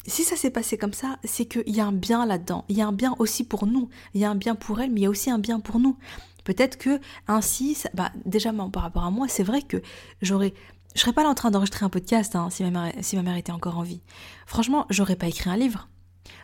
[0.07, 2.65] si ça s'est passé comme ça, c'est qu'il y a un bien là-dedans.
[2.69, 3.89] Il y a un bien aussi pour nous.
[4.13, 5.79] Il y a un bien pour elle, mais il y a aussi un bien pour
[5.79, 5.97] nous.
[6.43, 9.81] Peut-être que ainsi, bah, déjà par rapport à moi, c'est vrai que
[10.21, 10.53] j'aurais
[10.95, 13.21] je serais pas là en train d'enregistrer un podcast hein, si, ma mère, si ma
[13.21, 14.01] mère était encore en vie.
[14.45, 15.89] Franchement, j'aurais pas écrit un livre.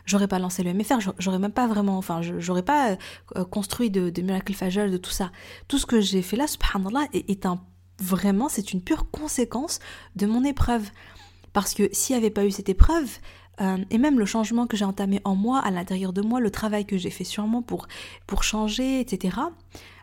[0.04, 2.96] J'aurais pas lancé le MFR, j'aurais même pas vraiment, enfin, j'aurais pas
[3.36, 5.30] euh, construit de, de Miracle de tout ça.
[5.68, 7.60] Tout ce que j'ai fait là, subhanallah, est, est un,
[8.00, 9.80] vraiment, c'est une pure conséquence
[10.16, 10.88] de mon épreuve.
[11.52, 13.10] Parce que s'il n'y avait pas eu cette épreuve,
[13.60, 16.50] euh, et même le changement que j'ai entamé en moi, à l'intérieur de moi, le
[16.50, 17.86] travail que j'ai fait sur moi pour,
[18.26, 19.36] pour changer, etc.,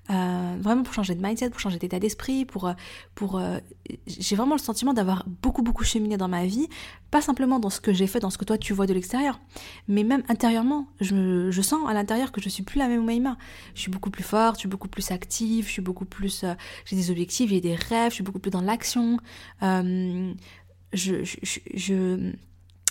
[0.10, 2.74] euh, vraiment pour changer de mindset, pour changer d'état d'esprit, pour, euh,
[3.16, 3.60] pour euh,
[4.08, 6.68] j'ai vraiment le sentiment d'avoir beaucoup beaucoup cheminé dans ma vie,
[7.12, 9.40] pas simplement dans ce que j'ai fait, dans ce que toi tu vois de l'extérieur,
[9.88, 13.38] mais même intérieurement, je, je sens à l'intérieur que je suis plus la même Maïma.
[13.76, 16.46] Je suis beaucoup plus forte, je suis beaucoup plus active, je suis beaucoup plus,
[16.86, 19.18] j'ai des objectifs, j'ai des rêves, je suis beaucoup plus dans l'action.
[19.62, 22.34] je, je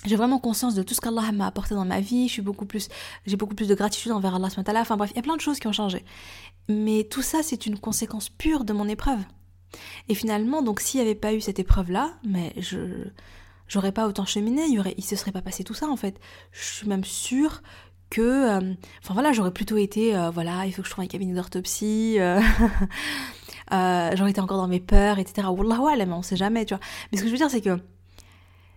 [0.05, 2.67] j'ai vraiment conscience de tout ce qu'Allah m'a apporté dans ma vie, je suis beaucoup
[2.67, 2.89] plus,
[3.27, 4.49] j'ai beaucoup plus de gratitude envers Allah,
[4.81, 6.05] enfin bref, il y a plein de choses qui ont changé.
[6.69, 9.21] Mais tout ça, c'est une conséquence pure de mon épreuve.
[10.09, 13.09] Et finalement, donc s'il n'y avait pas eu cette épreuve-là, mais je
[13.69, 16.19] j'aurais pas autant cheminé, il, y aurait, se serait pas passé tout ça en fait.
[16.53, 17.63] Je suis même sûre
[18.11, 21.09] que, euh, enfin voilà, j'aurais plutôt été, euh, voilà, il faut que je trouve un
[21.09, 22.41] cabinet d'orthopsie, euh,
[23.71, 25.49] j'aurais été encore dans mes peurs, etc.
[25.51, 26.83] Wallah mais on sait jamais, tu vois.
[27.13, 27.79] Mais ce que je veux dire, c'est que,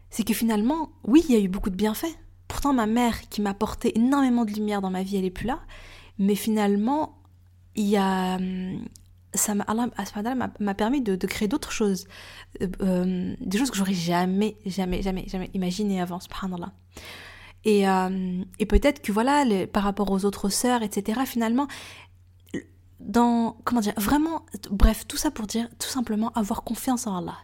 [0.10, 2.18] c'est que finalement, oui, il y a eu beaucoup de bienfaits.
[2.50, 5.48] Pourtant, ma mère, qui m'a apporté énormément de lumière dans ma vie, elle est plus
[5.48, 5.60] là.
[6.20, 7.21] Mais finalement,
[7.76, 8.86] il y a, hum,
[9.34, 9.66] ça m'a,
[10.60, 12.06] m'a permis de, créer d'autres choses,
[12.60, 16.74] des choses que j'aurais jamais, jamais, jamais, jamais imaginé avant, subhanallah.
[17.64, 21.68] Et, euh, et peut-être que voilà, par rapport aux autres sœurs, etc., finalement,
[23.00, 27.38] dans, comment dire, vraiment, bref, tout ça pour dire tout simplement avoir confiance en Allah.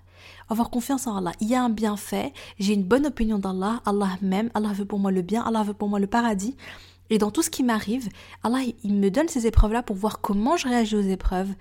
[0.49, 1.31] Avoir confiance en Allah.
[1.39, 4.99] Il y a un bienfait, j'ai une bonne opinion d'Allah, Allah m'aime, Allah veut pour
[4.99, 6.55] moi le bien, Allah veut pour moi le paradis.
[7.09, 8.09] Et dans tout ce qui m'arrive,
[8.43, 11.53] Allah, il me donne ces épreuves-là pour voir comment je réagis aux épreuves,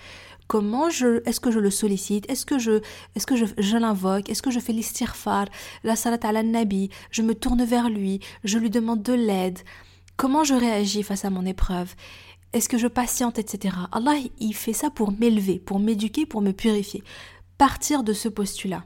[0.47, 2.81] Comment je, est-ce que je le sollicite Est-ce que je,
[3.17, 5.47] est-ce que je, je l'invoque Est-ce que je fais l'istighfar,
[5.83, 9.59] la salat la nabi Je me tourne vers lui, je lui demande de l'aide.
[10.17, 11.95] Comment je réagis face à mon épreuve?
[12.53, 13.75] Est-ce que je patiente, etc.
[13.91, 17.03] Allah, il fait ça pour m'élever, pour m'éduquer, pour me purifier.
[17.59, 18.85] Partir de ce postulat.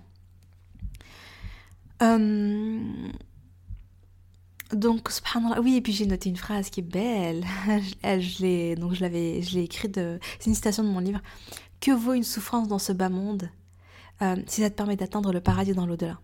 [2.02, 2.80] Euh,
[4.72, 7.44] donc, subhanallah, oui, et puis j'ai noté une phrase qui est belle.
[8.04, 9.98] je, l'ai, donc je l'avais, je l'ai écrite,
[10.38, 11.20] c'est une citation de mon livre.
[11.80, 13.50] Que vaut une souffrance dans ce bas monde
[14.22, 16.20] euh, si ça te permet d'atteindre le paradis dans l'au-delà?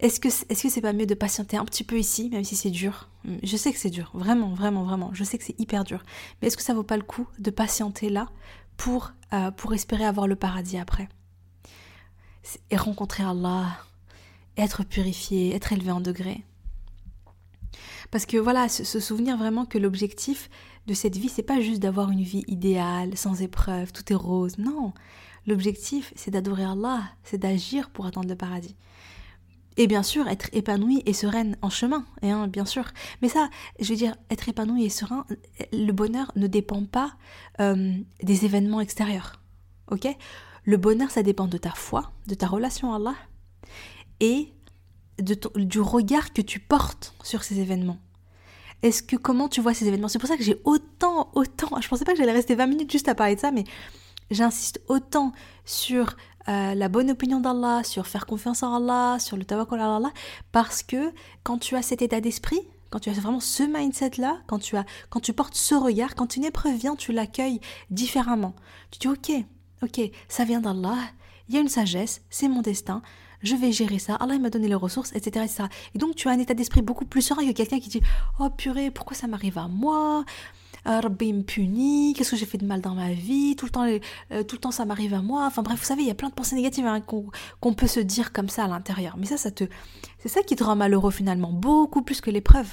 [0.00, 2.56] Est-ce que, est-ce que c'est pas mieux de patienter un petit peu ici, même si
[2.56, 3.08] c'est dur?
[3.42, 5.10] Je sais que c'est dur, vraiment, vraiment, vraiment.
[5.12, 6.02] Je sais que c'est hyper dur.
[6.40, 8.28] Mais est-ce que ça vaut pas le coup de patienter là
[8.76, 11.08] pour, euh, pour espérer avoir le paradis après?
[12.70, 13.78] Et rencontrer Allah,
[14.56, 16.44] être purifié, être élevé en degrés
[18.10, 20.50] parce que voilà, se, souvenir vraiment que l'objectif
[20.86, 24.58] de cette vie, c'est pas juste d'avoir une vie idéale, sans épreuves, tout est rose.
[24.58, 24.92] Non.
[25.46, 28.76] L'objectif, c'est d'adorer Allah, c'est d'agir pour atteindre le paradis.
[29.76, 32.84] Et bien sûr, être épanouie et sereine en chemin, hein, bien sûr.
[33.22, 35.26] Mais ça, je veux dire, être épanouie et serein,
[35.72, 37.14] le bonheur ne dépend pas
[37.60, 39.40] euh, des événements extérieurs.
[39.90, 40.06] Ok?
[40.64, 43.14] Le bonheur, ça dépend de ta foi, de ta relation à Allah
[44.20, 44.52] et
[45.18, 47.98] du regard que tu portes sur ces événements.
[48.82, 50.08] Est-ce que comment tu vois ces événements?
[50.08, 51.80] C'est pour ça que j'ai autant, autant.
[51.80, 53.64] Je pensais pas que j'allais rester 20 minutes juste à parler de ça, mais
[54.30, 55.32] j'insiste autant
[55.64, 56.16] sur
[56.48, 60.12] euh, la bonne opinion d'Allah, sur faire confiance en Allah, sur le tawakkul à Allah,
[60.52, 64.58] parce que quand tu as cet état d'esprit, quand tu as vraiment ce mindset-là, quand
[64.58, 68.54] tu as, quand tu portes ce regard, quand une épreuve vient, tu l'accueilles différemment.
[68.90, 69.32] Tu dis ok,
[69.82, 70.98] ok, ça vient d'Allah,
[71.48, 73.00] il y a une sagesse, c'est mon destin,
[73.44, 75.46] je vais gérer ça, Allah m'a donné les ressources, etc..
[75.94, 78.00] Et donc tu as un état d'esprit beaucoup plus serein que quelqu'un qui dit
[78.40, 80.24] Oh purée, pourquoi ça m'arrive à moi?
[80.86, 83.70] Euh, Rabbi me punit, qu'est-ce que j'ai fait de mal dans ma vie, tout le
[83.70, 85.46] temps, euh, tout le temps ça m'arrive à moi.
[85.46, 88.00] Enfin bref, vous savez, il y a plein de pensées négatives hein, qu'on peut se
[88.00, 89.16] dire comme ça à l'intérieur.
[89.16, 89.64] Mais ça, ça te,
[90.18, 92.68] c'est ça qui te rend malheureux finalement, beaucoup plus que l'épreuve.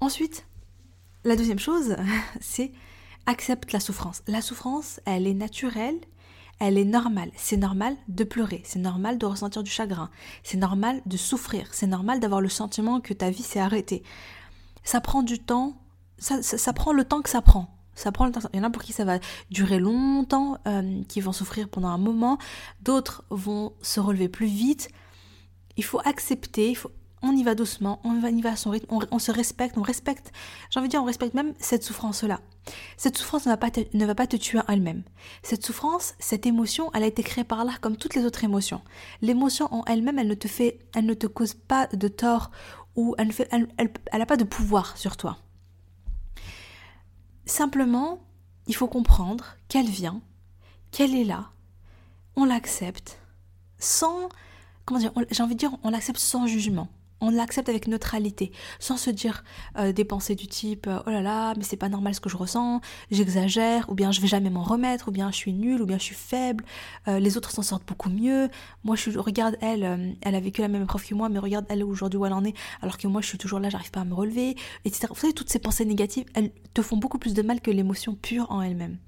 [0.00, 0.46] Ensuite,
[1.24, 1.96] la deuxième chose,
[2.40, 2.72] c'est
[3.26, 4.22] accepte la souffrance.
[4.26, 5.98] La souffrance, elle est naturelle
[6.58, 7.30] elle est normale.
[7.36, 10.10] C'est normal de pleurer, c'est normal de ressentir du chagrin,
[10.42, 14.02] c'est normal de souffrir, c'est normal d'avoir le sentiment que ta vie s'est arrêtée.
[14.84, 15.76] Ça prend du temps,
[16.18, 17.72] ça, prend le temps que ça prend.
[17.94, 18.40] Ça prend le temps.
[18.52, 19.18] Il y en a pour qui ça va
[19.50, 22.38] durer longtemps, euh, qui vont souffrir pendant un moment.
[22.82, 24.90] D'autres vont se relever plus vite.
[25.78, 26.76] Il faut accepter,
[27.22, 30.32] on y va doucement, on y va à son rythme, on, se respecte, on respecte,
[30.70, 32.40] j'ai envie de dire, on respecte même cette souffrance-là.
[32.96, 33.56] Cette souffrance ne va,
[34.14, 35.02] pas te, tuer en elle-même.
[35.42, 38.82] Cette souffrance, cette émotion, elle a été créée par là comme toutes les autres émotions.
[39.22, 42.50] L'émotion en elle-même, elle ne te fait, elle ne te cause pas de tort
[42.96, 43.30] ou elle
[44.12, 45.38] n'a pas de pouvoir sur toi.
[47.46, 48.18] Simplement,
[48.66, 50.20] il faut comprendre qu'elle vient,
[50.90, 51.50] qu'elle est là,
[52.34, 53.20] on l'accepte,
[53.78, 54.28] sans,
[54.98, 56.88] dire, j'ai envie de dire, on l'accepte sans jugement
[57.20, 59.44] on l'accepte avec neutralité, sans se dire
[59.78, 62.28] euh, des pensées du type euh, oh là là, mais c'est pas normal ce que
[62.28, 65.82] je ressens, j'exagère, ou bien je vais jamais m'en remettre, ou bien je suis nulle,
[65.82, 66.64] ou bien je suis faible,
[67.08, 68.48] euh, les autres s'en sortent beaucoup mieux,
[68.84, 71.84] moi je regarde elle, elle a vécu la même épreuve que moi, mais regarde elle
[71.84, 74.04] aujourd'hui où elle en est, alors que moi je suis toujours là, j'arrive pas à
[74.04, 75.06] me relever, etc.
[75.10, 78.14] Vous savez, toutes ces pensées négatives, elles te font beaucoup plus de mal que l'émotion
[78.14, 78.98] pure en elle-même.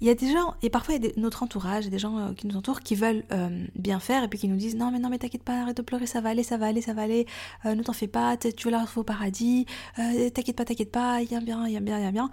[0.00, 2.32] Il y a des gens, et parfois il y a notre entourage, des gens euh,
[2.34, 4.98] qui nous entourent, qui veulent euh, bien faire et puis qui nous disent non mais
[4.98, 7.02] non mais t'inquiète pas, arrête de pleurer, ça va aller, ça va aller, ça va
[7.02, 7.26] aller,
[7.64, 11.30] euh, ne t'en fais pas, tu vas retrouver au paradis, t'inquiète pas, t'inquiète pas, il
[11.30, 12.30] y a bien, il y a bien, il y a bien.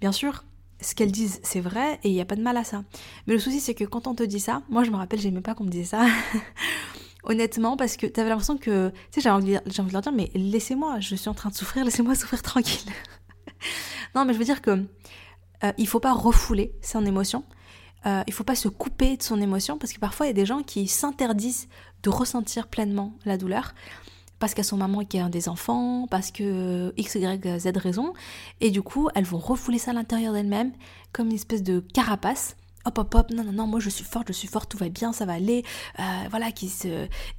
[0.00, 0.44] Bien sûr,
[0.80, 2.84] ce qu'elles disent c'est vrai et il n'y a pas de mal à ça.
[3.26, 5.40] Mais le souci c'est que quand on te dit ça, moi je me rappelle, j'aimais
[5.40, 6.06] pas qu'on me disait ça.
[7.24, 10.30] Honnêtement, parce que t'avais l'impression que, tu sais, j'ai envie, envie de leur dire, mais
[10.34, 12.90] laissez-moi, je suis en train de souffrir, laissez-moi souffrir tranquille.
[14.14, 14.86] non, mais je veux dire que
[15.64, 17.44] euh, il faut pas refouler son émotion.
[18.06, 20.34] Euh, il faut pas se couper de son émotion parce que parfois il y a
[20.34, 21.68] des gens qui s'interdisent
[22.02, 23.74] de ressentir pleinement la douleur
[24.38, 28.14] parce qu'elles sont maman qui a des enfants, parce que X, Y, Z raison.
[28.62, 30.72] Et du coup, elles vont refouler ça à l'intérieur d'elles-mêmes
[31.12, 34.28] comme une espèce de carapace hop hop hop non non non moi je suis forte
[34.28, 35.64] je suis forte tout va bien ça va aller
[35.98, 36.72] euh, voilà qui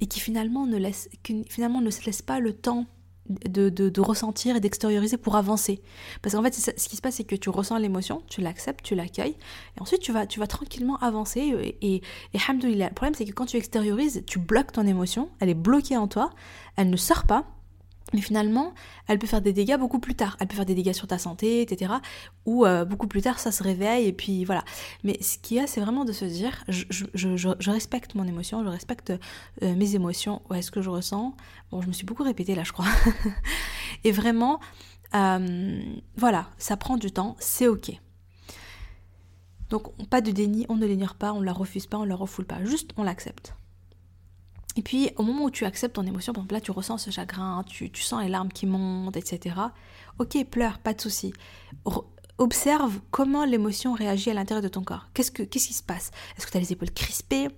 [0.00, 2.86] et qui finalement ne laisse qui finalement ne se laisse pas le temps
[3.28, 5.80] de, de, ressentir et d'extérioriser pour avancer.
[6.22, 8.94] Parce qu'en fait, ce qui se passe, c'est que tu ressens l'émotion, tu l'acceptes, tu
[8.94, 9.36] l'accueilles,
[9.76, 11.40] et ensuite tu vas, tu vas tranquillement avancer.
[11.40, 12.02] Et, et,
[12.34, 15.96] et Le problème, c'est que quand tu extériorises, tu bloques ton émotion, elle est bloquée
[15.96, 16.30] en toi,
[16.76, 17.46] elle ne sort pas,
[18.12, 18.74] mais finalement,
[19.06, 20.36] elle peut faire des dégâts beaucoup plus tard.
[20.40, 21.94] Elle peut faire des dégâts sur ta santé, etc.
[22.44, 24.64] Ou euh, beaucoup plus tard, ça se réveille, et puis voilà.
[25.04, 28.68] Mais ce qu'il y a, c'est vraiment de se dire, je, respecte mon émotion, je
[28.68, 29.12] respecte
[29.62, 31.34] euh, mes émotions, où est-ce que je ressens.
[31.70, 32.86] Bon, je me suis beaucoup répétée là, je crois.
[34.04, 34.60] et vraiment,
[35.14, 35.82] euh,
[36.16, 37.92] voilà, ça prend du temps, c'est ok.
[39.70, 42.44] Donc, pas de déni, on ne l'ignore pas, on la refuse pas, on la refoule
[42.44, 43.54] pas, juste on l'accepte.
[44.76, 47.10] Et puis, au moment où tu acceptes ton émotion, par exemple, là, tu ressens ce
[47.10, 49.56] chagrin, tu, sens les larmes qui montent, etc.
[50.18, 51.32] Ok, pleure, pas de souci.
[52.38, 55.08] Observe comment l'émotion réagit à l'intérieur de ton corps.
[55.12, 56.10] Qu'est-ce, que, qu'est-ce qui se passe?
[56.36, 57.48] Est-ce que tu as les épaules crispées?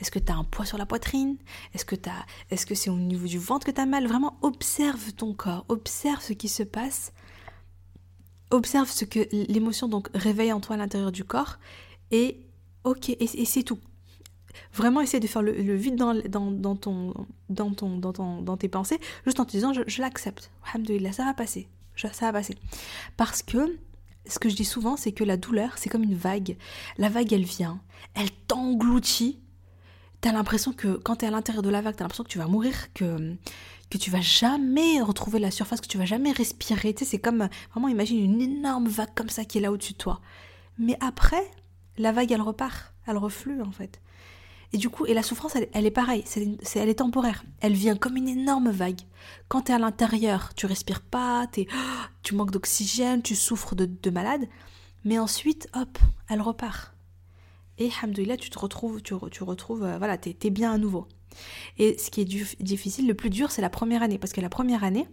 [0.00, 1.36] Est-ce que tu as un poids sur la poitrine?
[1.74, 4.06] Est-ce que, que c'est au niveau du ventre que tu as mal?
[4.06, 7.12] Vraiment, observe ton corps, observe ce qui se passe.
[8.50, 11.58] Observe ce que l'émotion donc réveille en toi à l'intérieur du corps.
[12.10, 12.40] Et
[12.84, 13.78] ok, et c'est tout
[14.72, 16.14] vraiment essayer de faire le, vide dans,
[16.76, 17.14] ton,
[17.48, 20.50] dans, ton, dans, tes pensées, juste en te disant je, l'accepte.
[20.72, 21.68] Alhamdulillah, ça va passer.
[21.96, 22.56] ça va passer.
[23.16, 23.78] Parce que
[24.26, 26.56] ce que je dis souvent, c'est que la douleur, c'est comme une vague.
[26.98, 27.80] La vague, elle vient,
[28.14, 29.38] elle t'engloutit.
[30.20, 32.46] T'as l'impression que quand t'es à l'intérieur de la vague, t'as l'impression que tu vas
[32.46, 33.34] mourir, que,
[33.90, 36.94] que tu vas jamais retrouver la surface, que tu vas jamais respirer.
[36.94, 39.94] Tu sais, c'est comme, vraiment, imagine une énorme vague comme ça qui est là au-dessus
[39.94, 40.20] de toi.
[40.78, 41.50] Mais après,
[41.98, 44.00] la vague, elle repart, elle reflue en fait.
[44.74, 46.24] Et du coup, et la souffrance, elle, est pareille,
[46.74, 47.44] elle est temporaire.
[47.60, 49.00] Elle vient comme une énorme vague.
[49.48, 51.46] Quand tu es à l'intérieur, tu respires pas,
[52.22, 54.48] tu manques d'oxygène, tu souffres de, malade.
[55.04, 56.94] Mais ensuite, hop, elle repart.
[57.78, 61.06] Et hamdoulilah, tu te retrouves, tu, retrouves, euh, voilà, t'es es bien à nouveau.
[61.78, 64.18] Et ce qui est difficile, le plus dur, c'est la première année.
[64.18, 65.06] Parce que la première année,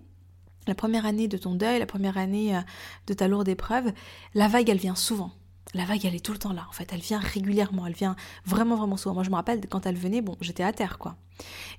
[0.67, 2.61] la première année de ton deuil, la première année euh,
[3.07, 3.91] de ta lourde épreuve,
[4.35, 5.31] la vague, elle vient souvent
[5.73, 6.91] la vague, elle est tout le temps là, en fait.
[6.93, 9.15] Elle vient régulièrement, elle vient vraiment, vraiment souvent.
[9.15, 11.15] Moi, je me rappelle, quand elle venait, bon, j'étais à terre, quoi.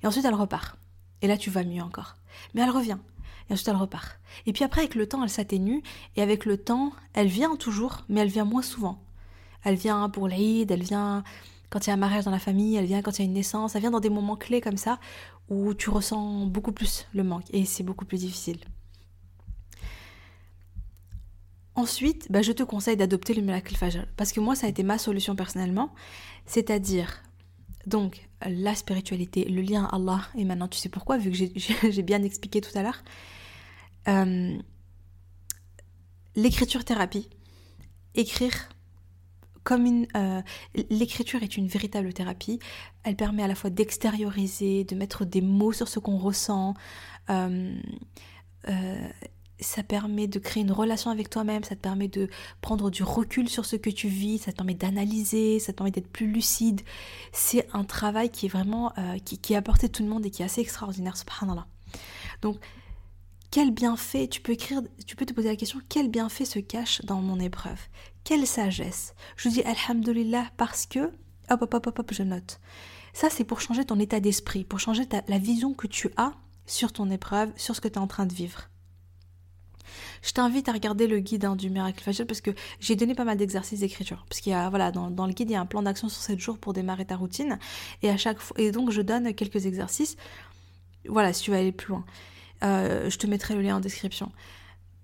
[0.01, 0.77] Et ensuite, elle repart.
[1.21, 2.15] Et là, tu vas mieux encore.
[2.53, 2.97] Mais elle revient.
[3.49, 4.19] Et ensuite, elle repart.
[4.45, 5.83] Et puis après, avec le temps, elle s'atténue.
[6.15, 9.01] Et avec le temps, elle vient toujours, mais elle vient moins souvent.
[9.63, 11.23] Elle vient pour l'Aïd, elle vient
[11.69, 13.25] quand il y a un mariage dans la famille, elle vient quand il y a
[13.25, 14.99] une naissance, elle vient dans des moments clés comme ça,
[15.49, 17.45] où tu ressens beaucoup plus le manque.
[17.51, 18.59] Et c'est beaucoup plus difficile.
[21.75, 24.83] Ensuite, bah, je te conseille d'adopter le miracle Fajr parce que moi, ça a été
[24.83, 25.93] ma solution personnellement.
[26.45, 27.23] C'est-à-dire,
[27.87, 31.37] donc, la spiritualité, le lien à Allah, et maintenant tu sais pourquoi, vu que
[31.91, 33.03] j'ai bien expliqué tout à l'heure.
[34.07, 34.57] Euh,
[36.35, 37.29] l'écriture thérapie.
[38.15, 38.69] Écrire
[39.63, 40.07] comme une.
[40.15, 40.41] Euh,
[40.89, 42.59] l'écriture est une véritable thérapie.
[43.03, 46.73] Elle permet à la fois d'extérioriser, de mettre des mots sur ce qu'on ressent.
[47.29, 47.73] Euh,
[49.61, 52.29] ça permet de créer une relation avec toi-même, ça te permet de
[52.61, 55.91] prendre du recul sur ce que tu vis, ça te permet d'analyser, ça te permet
[55.91, 56.81] d'être plus lucide.
[57.31, 60.41] C'est un travail qui est vraiment, euh, qui, est apporté tout le monde et qui
[60.41, 61.67] est assez extraordinaire, subhanallah.
[62.41, 62.57] Donc,
[63.51, 67.01] quel bienfait, tu peux écrire, tu peux te poser la question, quel bienfait se cache
[67.03, 67.79] dans mon épreuve?
[68.23, 69.13] Quelle sagesse?
[69.35, 71.11] Je dis Alhamdulillah parce que,
[71.49, 72.59] hop, hop, hop, hop, hop je note.
[73.13, 76.33] Ça, c'est pour changer ton état d'esprit, pour changer la vision que tu as
[76.65, 78.70] sur ton épreuve, sur ce que tu es en train de vivre.
[80.21, 83.23] Je t'invite à regarder le guide hein, du Miracle Facial parce que j'ai donné pas
[83.23, 84.25] mal d'exercices d'écriture.
[84.29, 86.21] Parce qu'il y a, voilà, dans, le guide, il y a un plan d'action sur
[86.21, 87.59] 7 jours pour démarrer ta routine.
[88.01, 90.17] Et à chaque fois, et donc je donne quelques exercices.
[91.07, 92.05] Voilà, si tu veux aller plus loin.
[92.63, 94.31] Euh, je te mettrai le lien en description.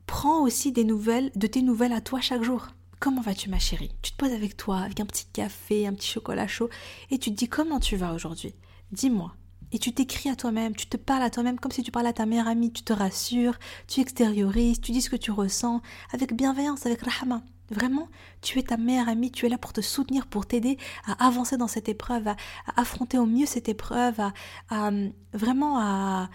[0.06, 2.68] Prends aussi des nouvelles, de tes nouvelles à toi chaque jour.
[3.00, 3.92] Comment vas-tu ma chérie?
[4.02, 6.70] Tu te poses avec toi, avec un petit café, un petit chocolat chaud,
[7.12, 8.56] et tu te dis comment tu vas aujourd'hui?
[8.92, 9.36] Dis-moi,
[9.72, 12.14] et tu t'écris à toi-même, tu te parles à toi-même comme si tu parlais à
[12.14, 15.82] ta meilleure amie, tu te rassures, tu extériorises, tu dis ce que tu ressens,
[16.14, 17.42] avec bienveillance, avec rahama.
[17.70, 18.08] Vraiment,
[18.42, 21.58] tu es ta meilleure amie, tu es là pour te soutenir, pour t'aider à avancer
[21.58, 22.38] dans cette épreuve, à,
[22.78, 24.22] affronter au mieux cette épreuve,
[24.70, 24.92] à,
[25.34, 26.30] vraiment à...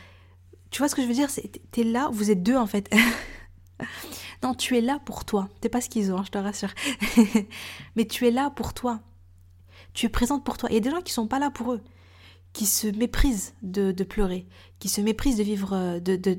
[0.70, 1.28] Tu vois ce que je veux dire?
[1.72, 2.90] Tu es là, vous êtes deux en fait.
[4.42, 5.48] non, tu es là pour toi.
[5.60, 6.72] T'es pas ont, hein, je te rassure.
[7.96, 9.00] Mais tu es là pour toi.
[9.94, 10.68] Tu es présente pour toi.
[10.70, 11.82] Il y a des gens qui sont pas là pour eux
[12.52, 14.46] qui se méprisent de, pleurer,
[14.78, 16.38] qui se méprisent de vivre, euh, de,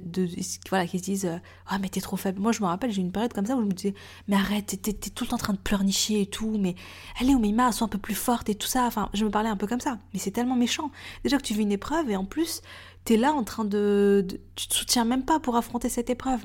[0.69, 2.39] voilà, qui se disent euh, ah mais t'es trop faible.
[2.39, 3.95] Moi je me rappelle, j'ai une période comme ça où je me disais
[4.27, 6.75] mais arrête, t'es, tout le temps en train de pleurnicher et tout, mais
[7.19, 8.85] allez, Oumima, sois un peu plus forte et tout ça.
[8.85, 10.91] Enfin, je me parlais un peu comme ça, mais c'est tellement méchant.
[11.23, 12.61] Déjà que tu vis une épreuve et en plus
[13.05, 16.09] tu es là en train de, de, Tu te soutiens même pas pour affronter cette
[16.09, 16.41] épreuve.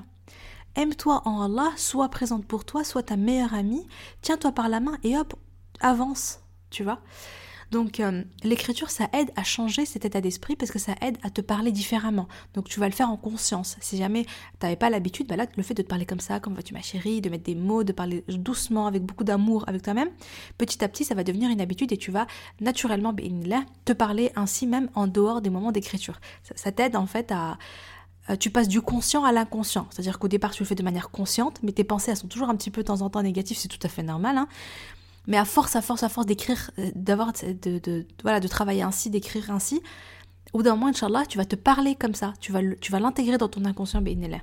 [0.76, 3.87] Aime-toi en Allah, sois présente pour toi, sois ta meilleure amie,
[4.22, 5.35] tiens-toi par la main et hop,
[5.81, 7.00] avance, tu vois.
[7.70, 11.31] Donc euh, l'écriture, ça aide à changer cet état d'esprit parce que ça aide à
[11.31, 12.28] te parler différemment.
[12.54, 13.76] Donc tu vas le faire en conscience.
[13.81, 14.31] Si jamais tu
[14.62, 17.20] n'avais pas l'habitude, bah le fait de te parler comme ça, comme vas-tu ma chérie,
[17.20, 20.09] de mettre des mots, de parler doucement, avec beaucoup d'amour avec toi-même,
[20.57, 22.26] petit à petit, ça va devenir une habitude et tu vas
[22.61, 26.20] naturellement, là, te parler ainsi même en dehors des moments d'écriture.
[26.54, 27.59] Ça, t'aide en fait à
[28.31, 29.87] euh, tu passes du conscient à l'inconscient.
[29.90, 32.48] C'est-à-dire qu'au départ, tu le fais de manière consciente, mais tes pensées, elles sont toujours
[32.50, 34.37] un petit peu de temps en temps négatives, c'est tout à fait normal.
[34.37, 34.48] Hein.
[35.29, 38.83] Mais à force, à force, à force d'écrire, euh, d'avoir, de, de, voilà, de travailler
[38.83, 39.81] ainsi, d'écrire ainsi,
[40.55, 42.33] au bout d'un moment, Inch'Allah, tu vas te parler comme ça.
[42.41, 44.41] Tu vas, tu vas l'intégrer dans ton inconscient, Et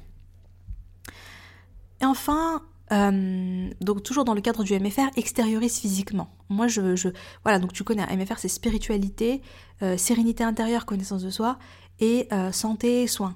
[2.03, 6.29] enfin, euh, donc toujours dans le cadre du MFR, extériorise physiquement.
[6.49, 7.09] Moi, je, je
[7.43, 9.41] voilà, donc tu connais, MFR, c'est spiritualité,
[9.81, 11.57] euh, sérénité intérieure, connaissance de soi
[11.99, 13.35] et santé, soins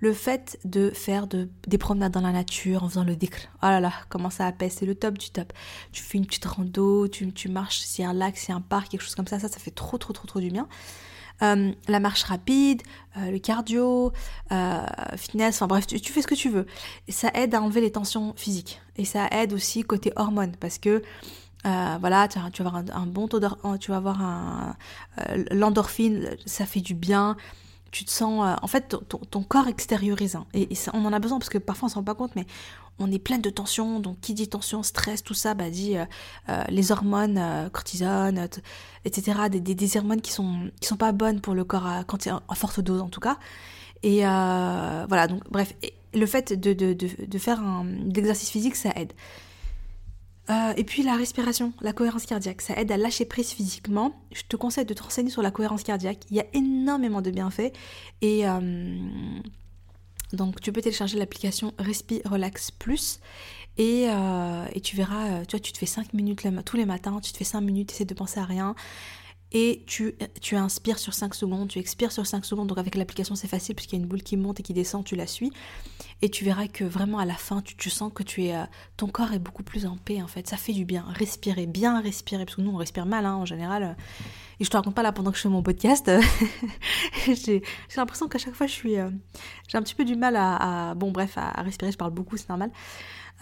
[0.00, 3.48] le fait de faire de, des promenades dans la nature en faisant le dhikr.
[3.62, 5.52] Oh là là, comment ça apaise, c'est le top du top.
[5.92, 8.56] Tu fais une petite rando, tu, marches, s'il y a un lac, s'il y a
[8.56, 10.68] un parc, quelque chose comme ça, ça, ça fait trop, trop, trop, trop du bien.
[11.42, 12.82] Euh, la marche rapide,
[13.16, 14.12] euh, le cardio,
[14.50, 16.66] euh, fitness, enfin bref, tu, fais ce que tu veux.
[17.06, 18.80] Et ça aide à enlever les tensions physiques.
[18.96, 21.02] Et ça aide aussi côté hormones, parce que
[21.64, 24.76] voilà, tu, vas avoir un, bon taux d'endorphine, tu vas avoir
[25.50, 27.36] l'endorphine, ça fait du bien
[27.90, 30.36] tu te sens, euh, en fait, ton, corps extériorise.
[30.36, 30.46] Hein.
[30.54, 32.46] et, on en a besoin parce que parfois on s'en rend pas compte, mais
[32.98, 34.00] on est plein de tensions.
[34.00, 36.04] Donc, qui dit tension, stress, tout ça, bah, dit euh,
[36.48, 38.48] euh, les hormones, cortisone,
[39.04, 39.48] etc.
[39.50, 42.54] Des, des, hormones qui sont qui sont pas bonnes pour le corps quand c'est en
[42.54, 43.38] forte dose en tout cas.
[44.02, 45.74] Et voilà, donc bref,
[46.14, 49.12] le fait de, de, de, de faire un, l'exercice physique, ça aide.
[50.50, 54.14] Euh, et puis la respiration, la cohérence cardiaque, ça aide à lâcher prise physiquement.
[54.32, 56.20] Je te conseille de te renseigner sur la cohérence cardiaque.
[56.30, 57.72] Il y a énormément de bienfaits.
[58.22, 58.96] Et euh,
[60.32, 63.20] donc tu peux télécharger l'application Respi Relax Plus.
[63.76, 67.32] Et, euh, tu verras, tu vois, tu te fais 5 minutes tous les matins, tu
[67.32, 68.74] te fais 5 minutes, essaie de penser à rien
[69.50, 72.68] et tu, tu inspires sur 5 secondes, tu expires sur 5 secondes.
[72.68, 75.04] Donc avec l'application c'est facile puisqu'il y a une boule qui monte et qui descend,
[75.04, 75.50] tu la suis.
[76.20, 78.64] Et tu verras que vraiment à la fin, tu, tu sens que tu es, euh,
[78.96, 80.46] ton corps est beaucoup plus en paix en fait.
[80.46, 81.04] Ça fait du bien.
[81.08, 82.44] Respirer, bien respirer.
[82.44, 83.96] Parce que nous on respire mal hein, en général.
[84.60, 86.10] Et je te raconte pas là pendant que je fais mon podcast.
[87.26, 87.62] j'ai
[87.96, 88.98] l'impression qu'à chaque fois je suis...
[88.98, 89.10] Euh,
[89.68, 91.90] j'ai un petit peu du mal à, bon bref, à, respirer.
[91.90, 92.70] Je parle beaucoup, c'est normal.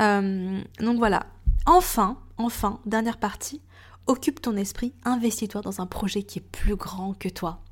[0.01, 1.27] Euh, donc voilà.
[1.65, 3.61] Enfin, enfin, dernière partie
[4.07, 7.63] occupe ton esprit, investis-toi dans un projet qui est plus grand que toi.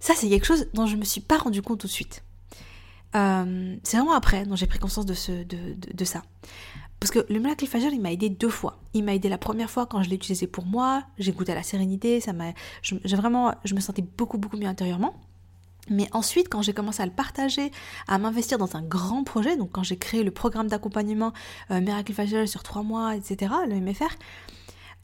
[0.00, 2.24] Ça, c'est quelque chose dont je ne me suis pas rendu compte tout de suite.
[3.16, 6.22] Euh, c'est vraiment après dont j'ai pris conscience de, ce, de, ça.
[7.00, 8.78] Parce que le Miracle Fajr, il m'a aidé deux fois.
[8.94, 11.54] Il m'a aidé la première fois quand je l'ai utilisé pour moi, j'ai goûté à
[11.54, 12.52] la sérénité, ça m'a,
[12.82, 15.14] j'ai vraiment, je me sentais beaucoup beaucoup mieux intérieurement.
[15.88, 17.72] Mais ensuite, quand j'ai commencé à le partager,
[18.06, 21.32] à m'investir dans un grand projet, donc quand j'ai créé le programme d'accompagnement
[21.70, 24.14] euh, Miracle Fajr sur trois mois, etc., le MFR,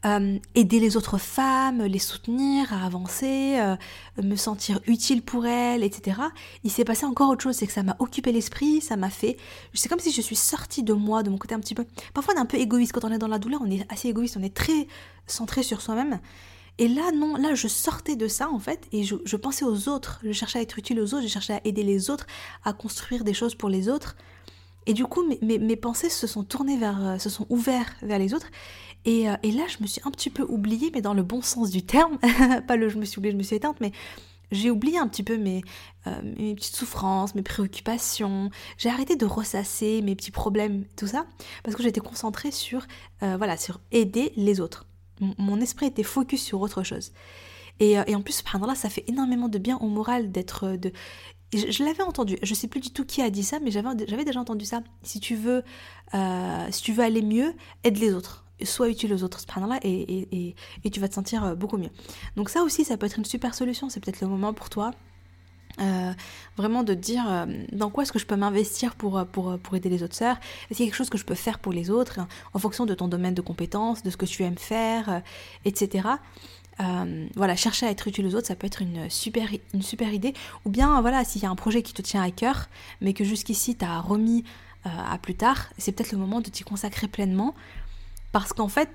[0.05, 3.75] euh, aider les autres femmes, les soutenir à avancer, euh,
[4.21, 6.21] me sentir utile pour elles, etc.
[6.63, 9.37] Il s'est passé encore autre chose, c'est que ça m'a occupé l'esprit, ça m'a fait...
[9.73, 11.85] C'est comme si je suis sortie de moi, de mon côté un petit peu...
[12.13, 14.07] Parfois on est un peu égoïste, quand on est dans la douleur, on est assez
[14.07, 14.87] égoïste, on est très
[15.25, 16.19] centré sur soi-même.
[16.79, 20.19] Et là, non, là, je sortais de ça, en fait, et je, pensais aux autres.
[20.23, 22.27] Je cherchais à être utile aux autres, je cherchais à aider les autres,
[22.63, 24.15] à construire des choses pour les autres.
[24.85, 28.19] Et du coup, mes, mes, pensées se sont tournées vers, euh, se sont ouvertes vers
[28.19, 28.47] les autres.
[29.07, 31.69] Euh, et, là, je me suis un petit peu oubliée, mais dans le bon sens
[31.69, 32.17] du terme.
[32.67, 33.91] pas le je me suis oubliée, je me suis éteinte, mais
[34.51, 35.61] j'ai oublié un petit peu mes,
[36.07, 38.49] euh, mes petites souffrances, mes préoccupations.
[38.77, 41.25] J'ai arrêté de ressasser mes petits problèmes, tout ça,
[41.63, 42.85] parce que j'étais concentrée sur,
[43.23, 44.85] euh, voilà, sur aider les autres.
[45.19, 47.11] mon esprit était focus sur autre chose.
[47.79, 50.91] Et, en plus, là, ça fait énormément de bien au moral d'être, de,
[51.53, 54.39] je, l'avais entendu, je sais plus du tout qui a dit ça, mais j'avais déjà
[54.39, 54.81] entendu ça.
[55.03, 55.63] Si tu veux,
[56.71, 60.55] si tu veux aller mieux, aide les autres sois utile aux autres subhanallah et, et,
[60.83, 61.91] et, tu vas te sentir euh, beaucoup mieux.
[62.35, 64.91] Donc ça aussi, ça peut être une super solution, c'est peut-être le moment pour toi.
[65.79, 66.11] Euh,
[66.55, 69.89] vraiment de dire euh, dans quoi est-ce que je peux m'investir pour, pour, pour aider
[69.89, 70.37] les autres sœurs?
[70.69, 72.19] Est-ce qu'il y a quelque chose que je peux faire pour les autres
[72.53, 75.21] en fonction de ton domaine de compétences, de ce que tu aimes faire,
[75.65, 76.07] etc.
[77.35, 80.33] voilà, chercher à être utile aux autres, ça peut être une super, une super idée.
[80.65, 82.69] Ou bien, voilà, s'il y a un projet qui te tient à cœur,
[83.01, 84.43] mais que jusqu'ici tu as remis
[84.83, 87.53] à plus tard, c'est peut-être le moment de t'y consacrer pleinement
[88.39, 88.89] parce qu'en fait,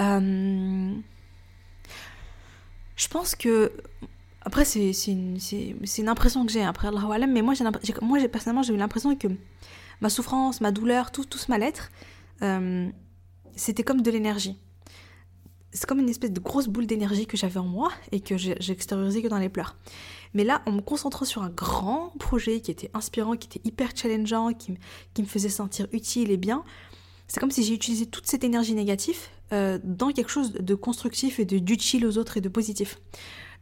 [0.00, 0.94] euh,
[2.96, 3.72] je pense que.
[4.42, 5.36] Après, c'est une,
[5.98, 7.52] une, impression que j'ai, après Allah mais moi,
[8.00, 9.28] moi personnellement, j'ai eu l'impression que
[10.00, 11.90] ma souffrance, ma douleur, tout, tout ce mal-être,
[12.40, 12.88] euh,
[13.54, 14.56] c'était comme de l'énergie.
[15.72, 18.72] c'est comme une espèce de grosse boule d'énergie que j'avais en moi et que j'ai
[18.72, 19.76] extériorisé que dans les pleurs.
[20.32, 23.90] Mais là, en me concentrant sur un grand projet qui était inspirant, qui était hyper
[23.94, 24.76] challengeant, qui,
[25.18, 26.64] me faisait sentir utile et bien,
[27.30, 31.38] c'est comme si j'ai utilisé toute cette énergie négative euh, dans quelque chose de constructif
[31.38, 32.98] et d'utile aux autres et de positif.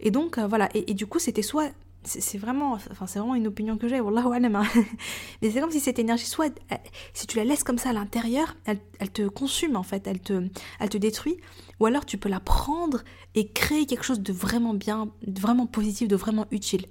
[0.00, 0.70] Et donc, euh, voilà.
[0.72, 1.70] Et, du coup, c'était soit
[2.04, 4.56] c'est vraiment, enfin, c'est vraiment une opinion que j'ai, wallahu alam.
[4.56, 4.64] Hein.
[5.42, 6.50] Mais c'est comme si cette énergie, soit,
[7.12, 10.48] si tu la laisses comme ça à l'intérieur, elle, te consume en fait, elle te,
[10.80, 11.36] elle te détruit.
[11.80, 13.02] Ou alors tu peux la prendre
[13.34, 16.86] et créer quelque chose de vraiment bien, de vraiment positif, de vraiment utile.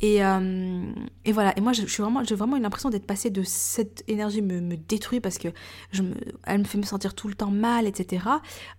[0.00, 0.92] Et, euh,
[1.24, 1.56] et voilà.
[1.58, 4.76] Et moi, je, vraiment, j'ai vraiment une l'impression d'être passée de cette énergie me, me
[4.76, 5.48] détruit parce que
[5.92, 6.14] je me,
[6.46, 8.24] elle me fait me sentir tout le temps mal, etc.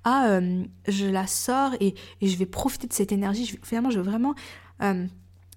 [0.04, 3.60] À euh, je la sors et, je vais profiter de cette énergie.
[3.64, 4.34] Finalement, je veux vraiment
[4.82, 5.06] euh,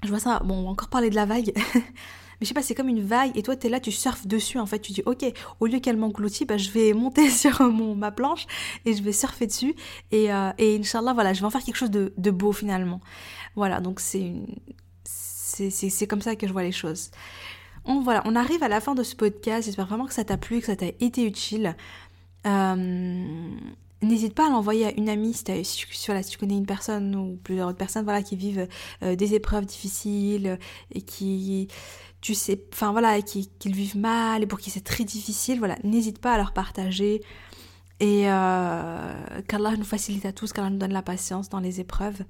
[0.03, 1.53] je vois ça, bon, on va encore parler de la vague.
[2.41, 4.27] Mais je sais pas, c'est comme une vague et toi tu es là, tu surfes
[4.27, 4.81] dessus en fait.
[4.81, 5.25] Tu dis, ok,
[5.61, 8.47] au lieu qu'elle m'engloutit, bah, je vais monter sur mon, ma planche
[8.85, 9.75] et je vais surfer dessus.
[10.11, 13.01] Et, euh, et Inch'Allah, voilà, je vais en faire quelque chose de, de beau finalement.
[13.57, 14.33] Voilà, donc c'est
[15.71, 17.11] c'est comme ça que je vois les choses.
[17.85, 19.67] On, voilà, on arrive à la fin de ce podcast.
[19.67, 21.77] J'espère vraiment que ça t'a plu, que ça t'a été utile.
[22.47, 23.25] Euh,
[24.05, 27.39] N'hésite pas à l'envoyer à une amie si, si, si, tu connais une personne ou
[27.43, 28.69] plusieurs autres personnes voilà, qui vivent
[29.03, 30.59] euh, des épreuves difficiles
[30.93, 31.69] et qui,
[32.21, 35.59] tu sais, enfin voilà, qui, qui le vivent mal et pour qui c'est très difficile.
[35.59, 37.23] Voilà, n'hésite pas à leur partager
[38.01, 42.25] et euh, qu'Allah nous facilite à tous, qu'Allah nous donne la patience dans les épreuves.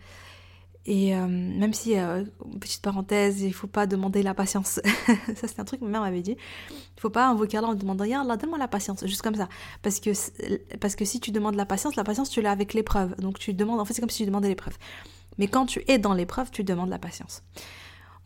[0.87, 2.24] Et euh, même si, euh,
[2.61, 4.80] petite parenthèse, il faut pas demander la patience.
[5.35, 6.37] ça, c'est un truc que ma mère m'avait dit.
[6.70, 9.49] Il faut pas invoquer Allah en demandant Allah, donne-moi la patience, juste comme ça.
[9.82, 10.11] Parce que,
[10.76, 13.16] parce que si tu demandes la patience, la patience, tu l'as avec l'épreuve.
[13.16, 14.76] Donc tu demandes, en fait, c'est comme si tu demandais l'épreuve.
[15.39, 17.43] Mais quand tu es dans l'épreuve, tu demandes la patience.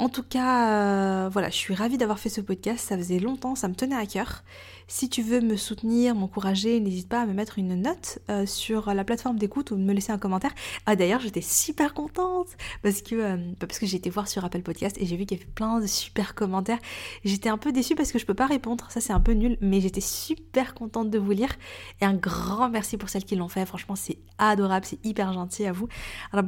[0.00, 2.86] En tout cas, euh, voilà, je suis ravie d'avoir fait ce podcast.
[2.86, 4.44] Ça faisait longtemps, ça me tenait à cœur.
[4.86, 8.94] Si tu veux me soutenir, m'encourager, n'hésite pas à me mettre une note euh, sur
[8.94, 10.52] la plateforme d'écoute ou me laisser un commentaire.
[10.86, 12.46] Ah d'ailleurs, j'étais super contente
[12.84, 15.26] parce que euh, bah, parce que j'ai été voir sur Apple Podcast et j'ai vu
[15.26, 16.78] qu'il y avait plein de super commentaires.
[17.24, 19.58] J'étais un peu déçue parce que je peux pas répondre, ça c'est un peu nul,
[19.60, 21.56] mais j'étais super contente de vous lire
[22.00, 23.66] et un grand merci pour celles qui l'ont fait.
[23.66, 25.88] Franchement, c'est adorable, c'est hyper gentil à vous.
[26.32, 26.44] Alors,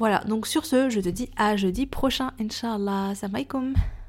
[0.00, 3.14] voilà, donc sur ce, je te dis à jeudi prochain, Inch'Allah.
[3.14, 3.74] Salam alaikum.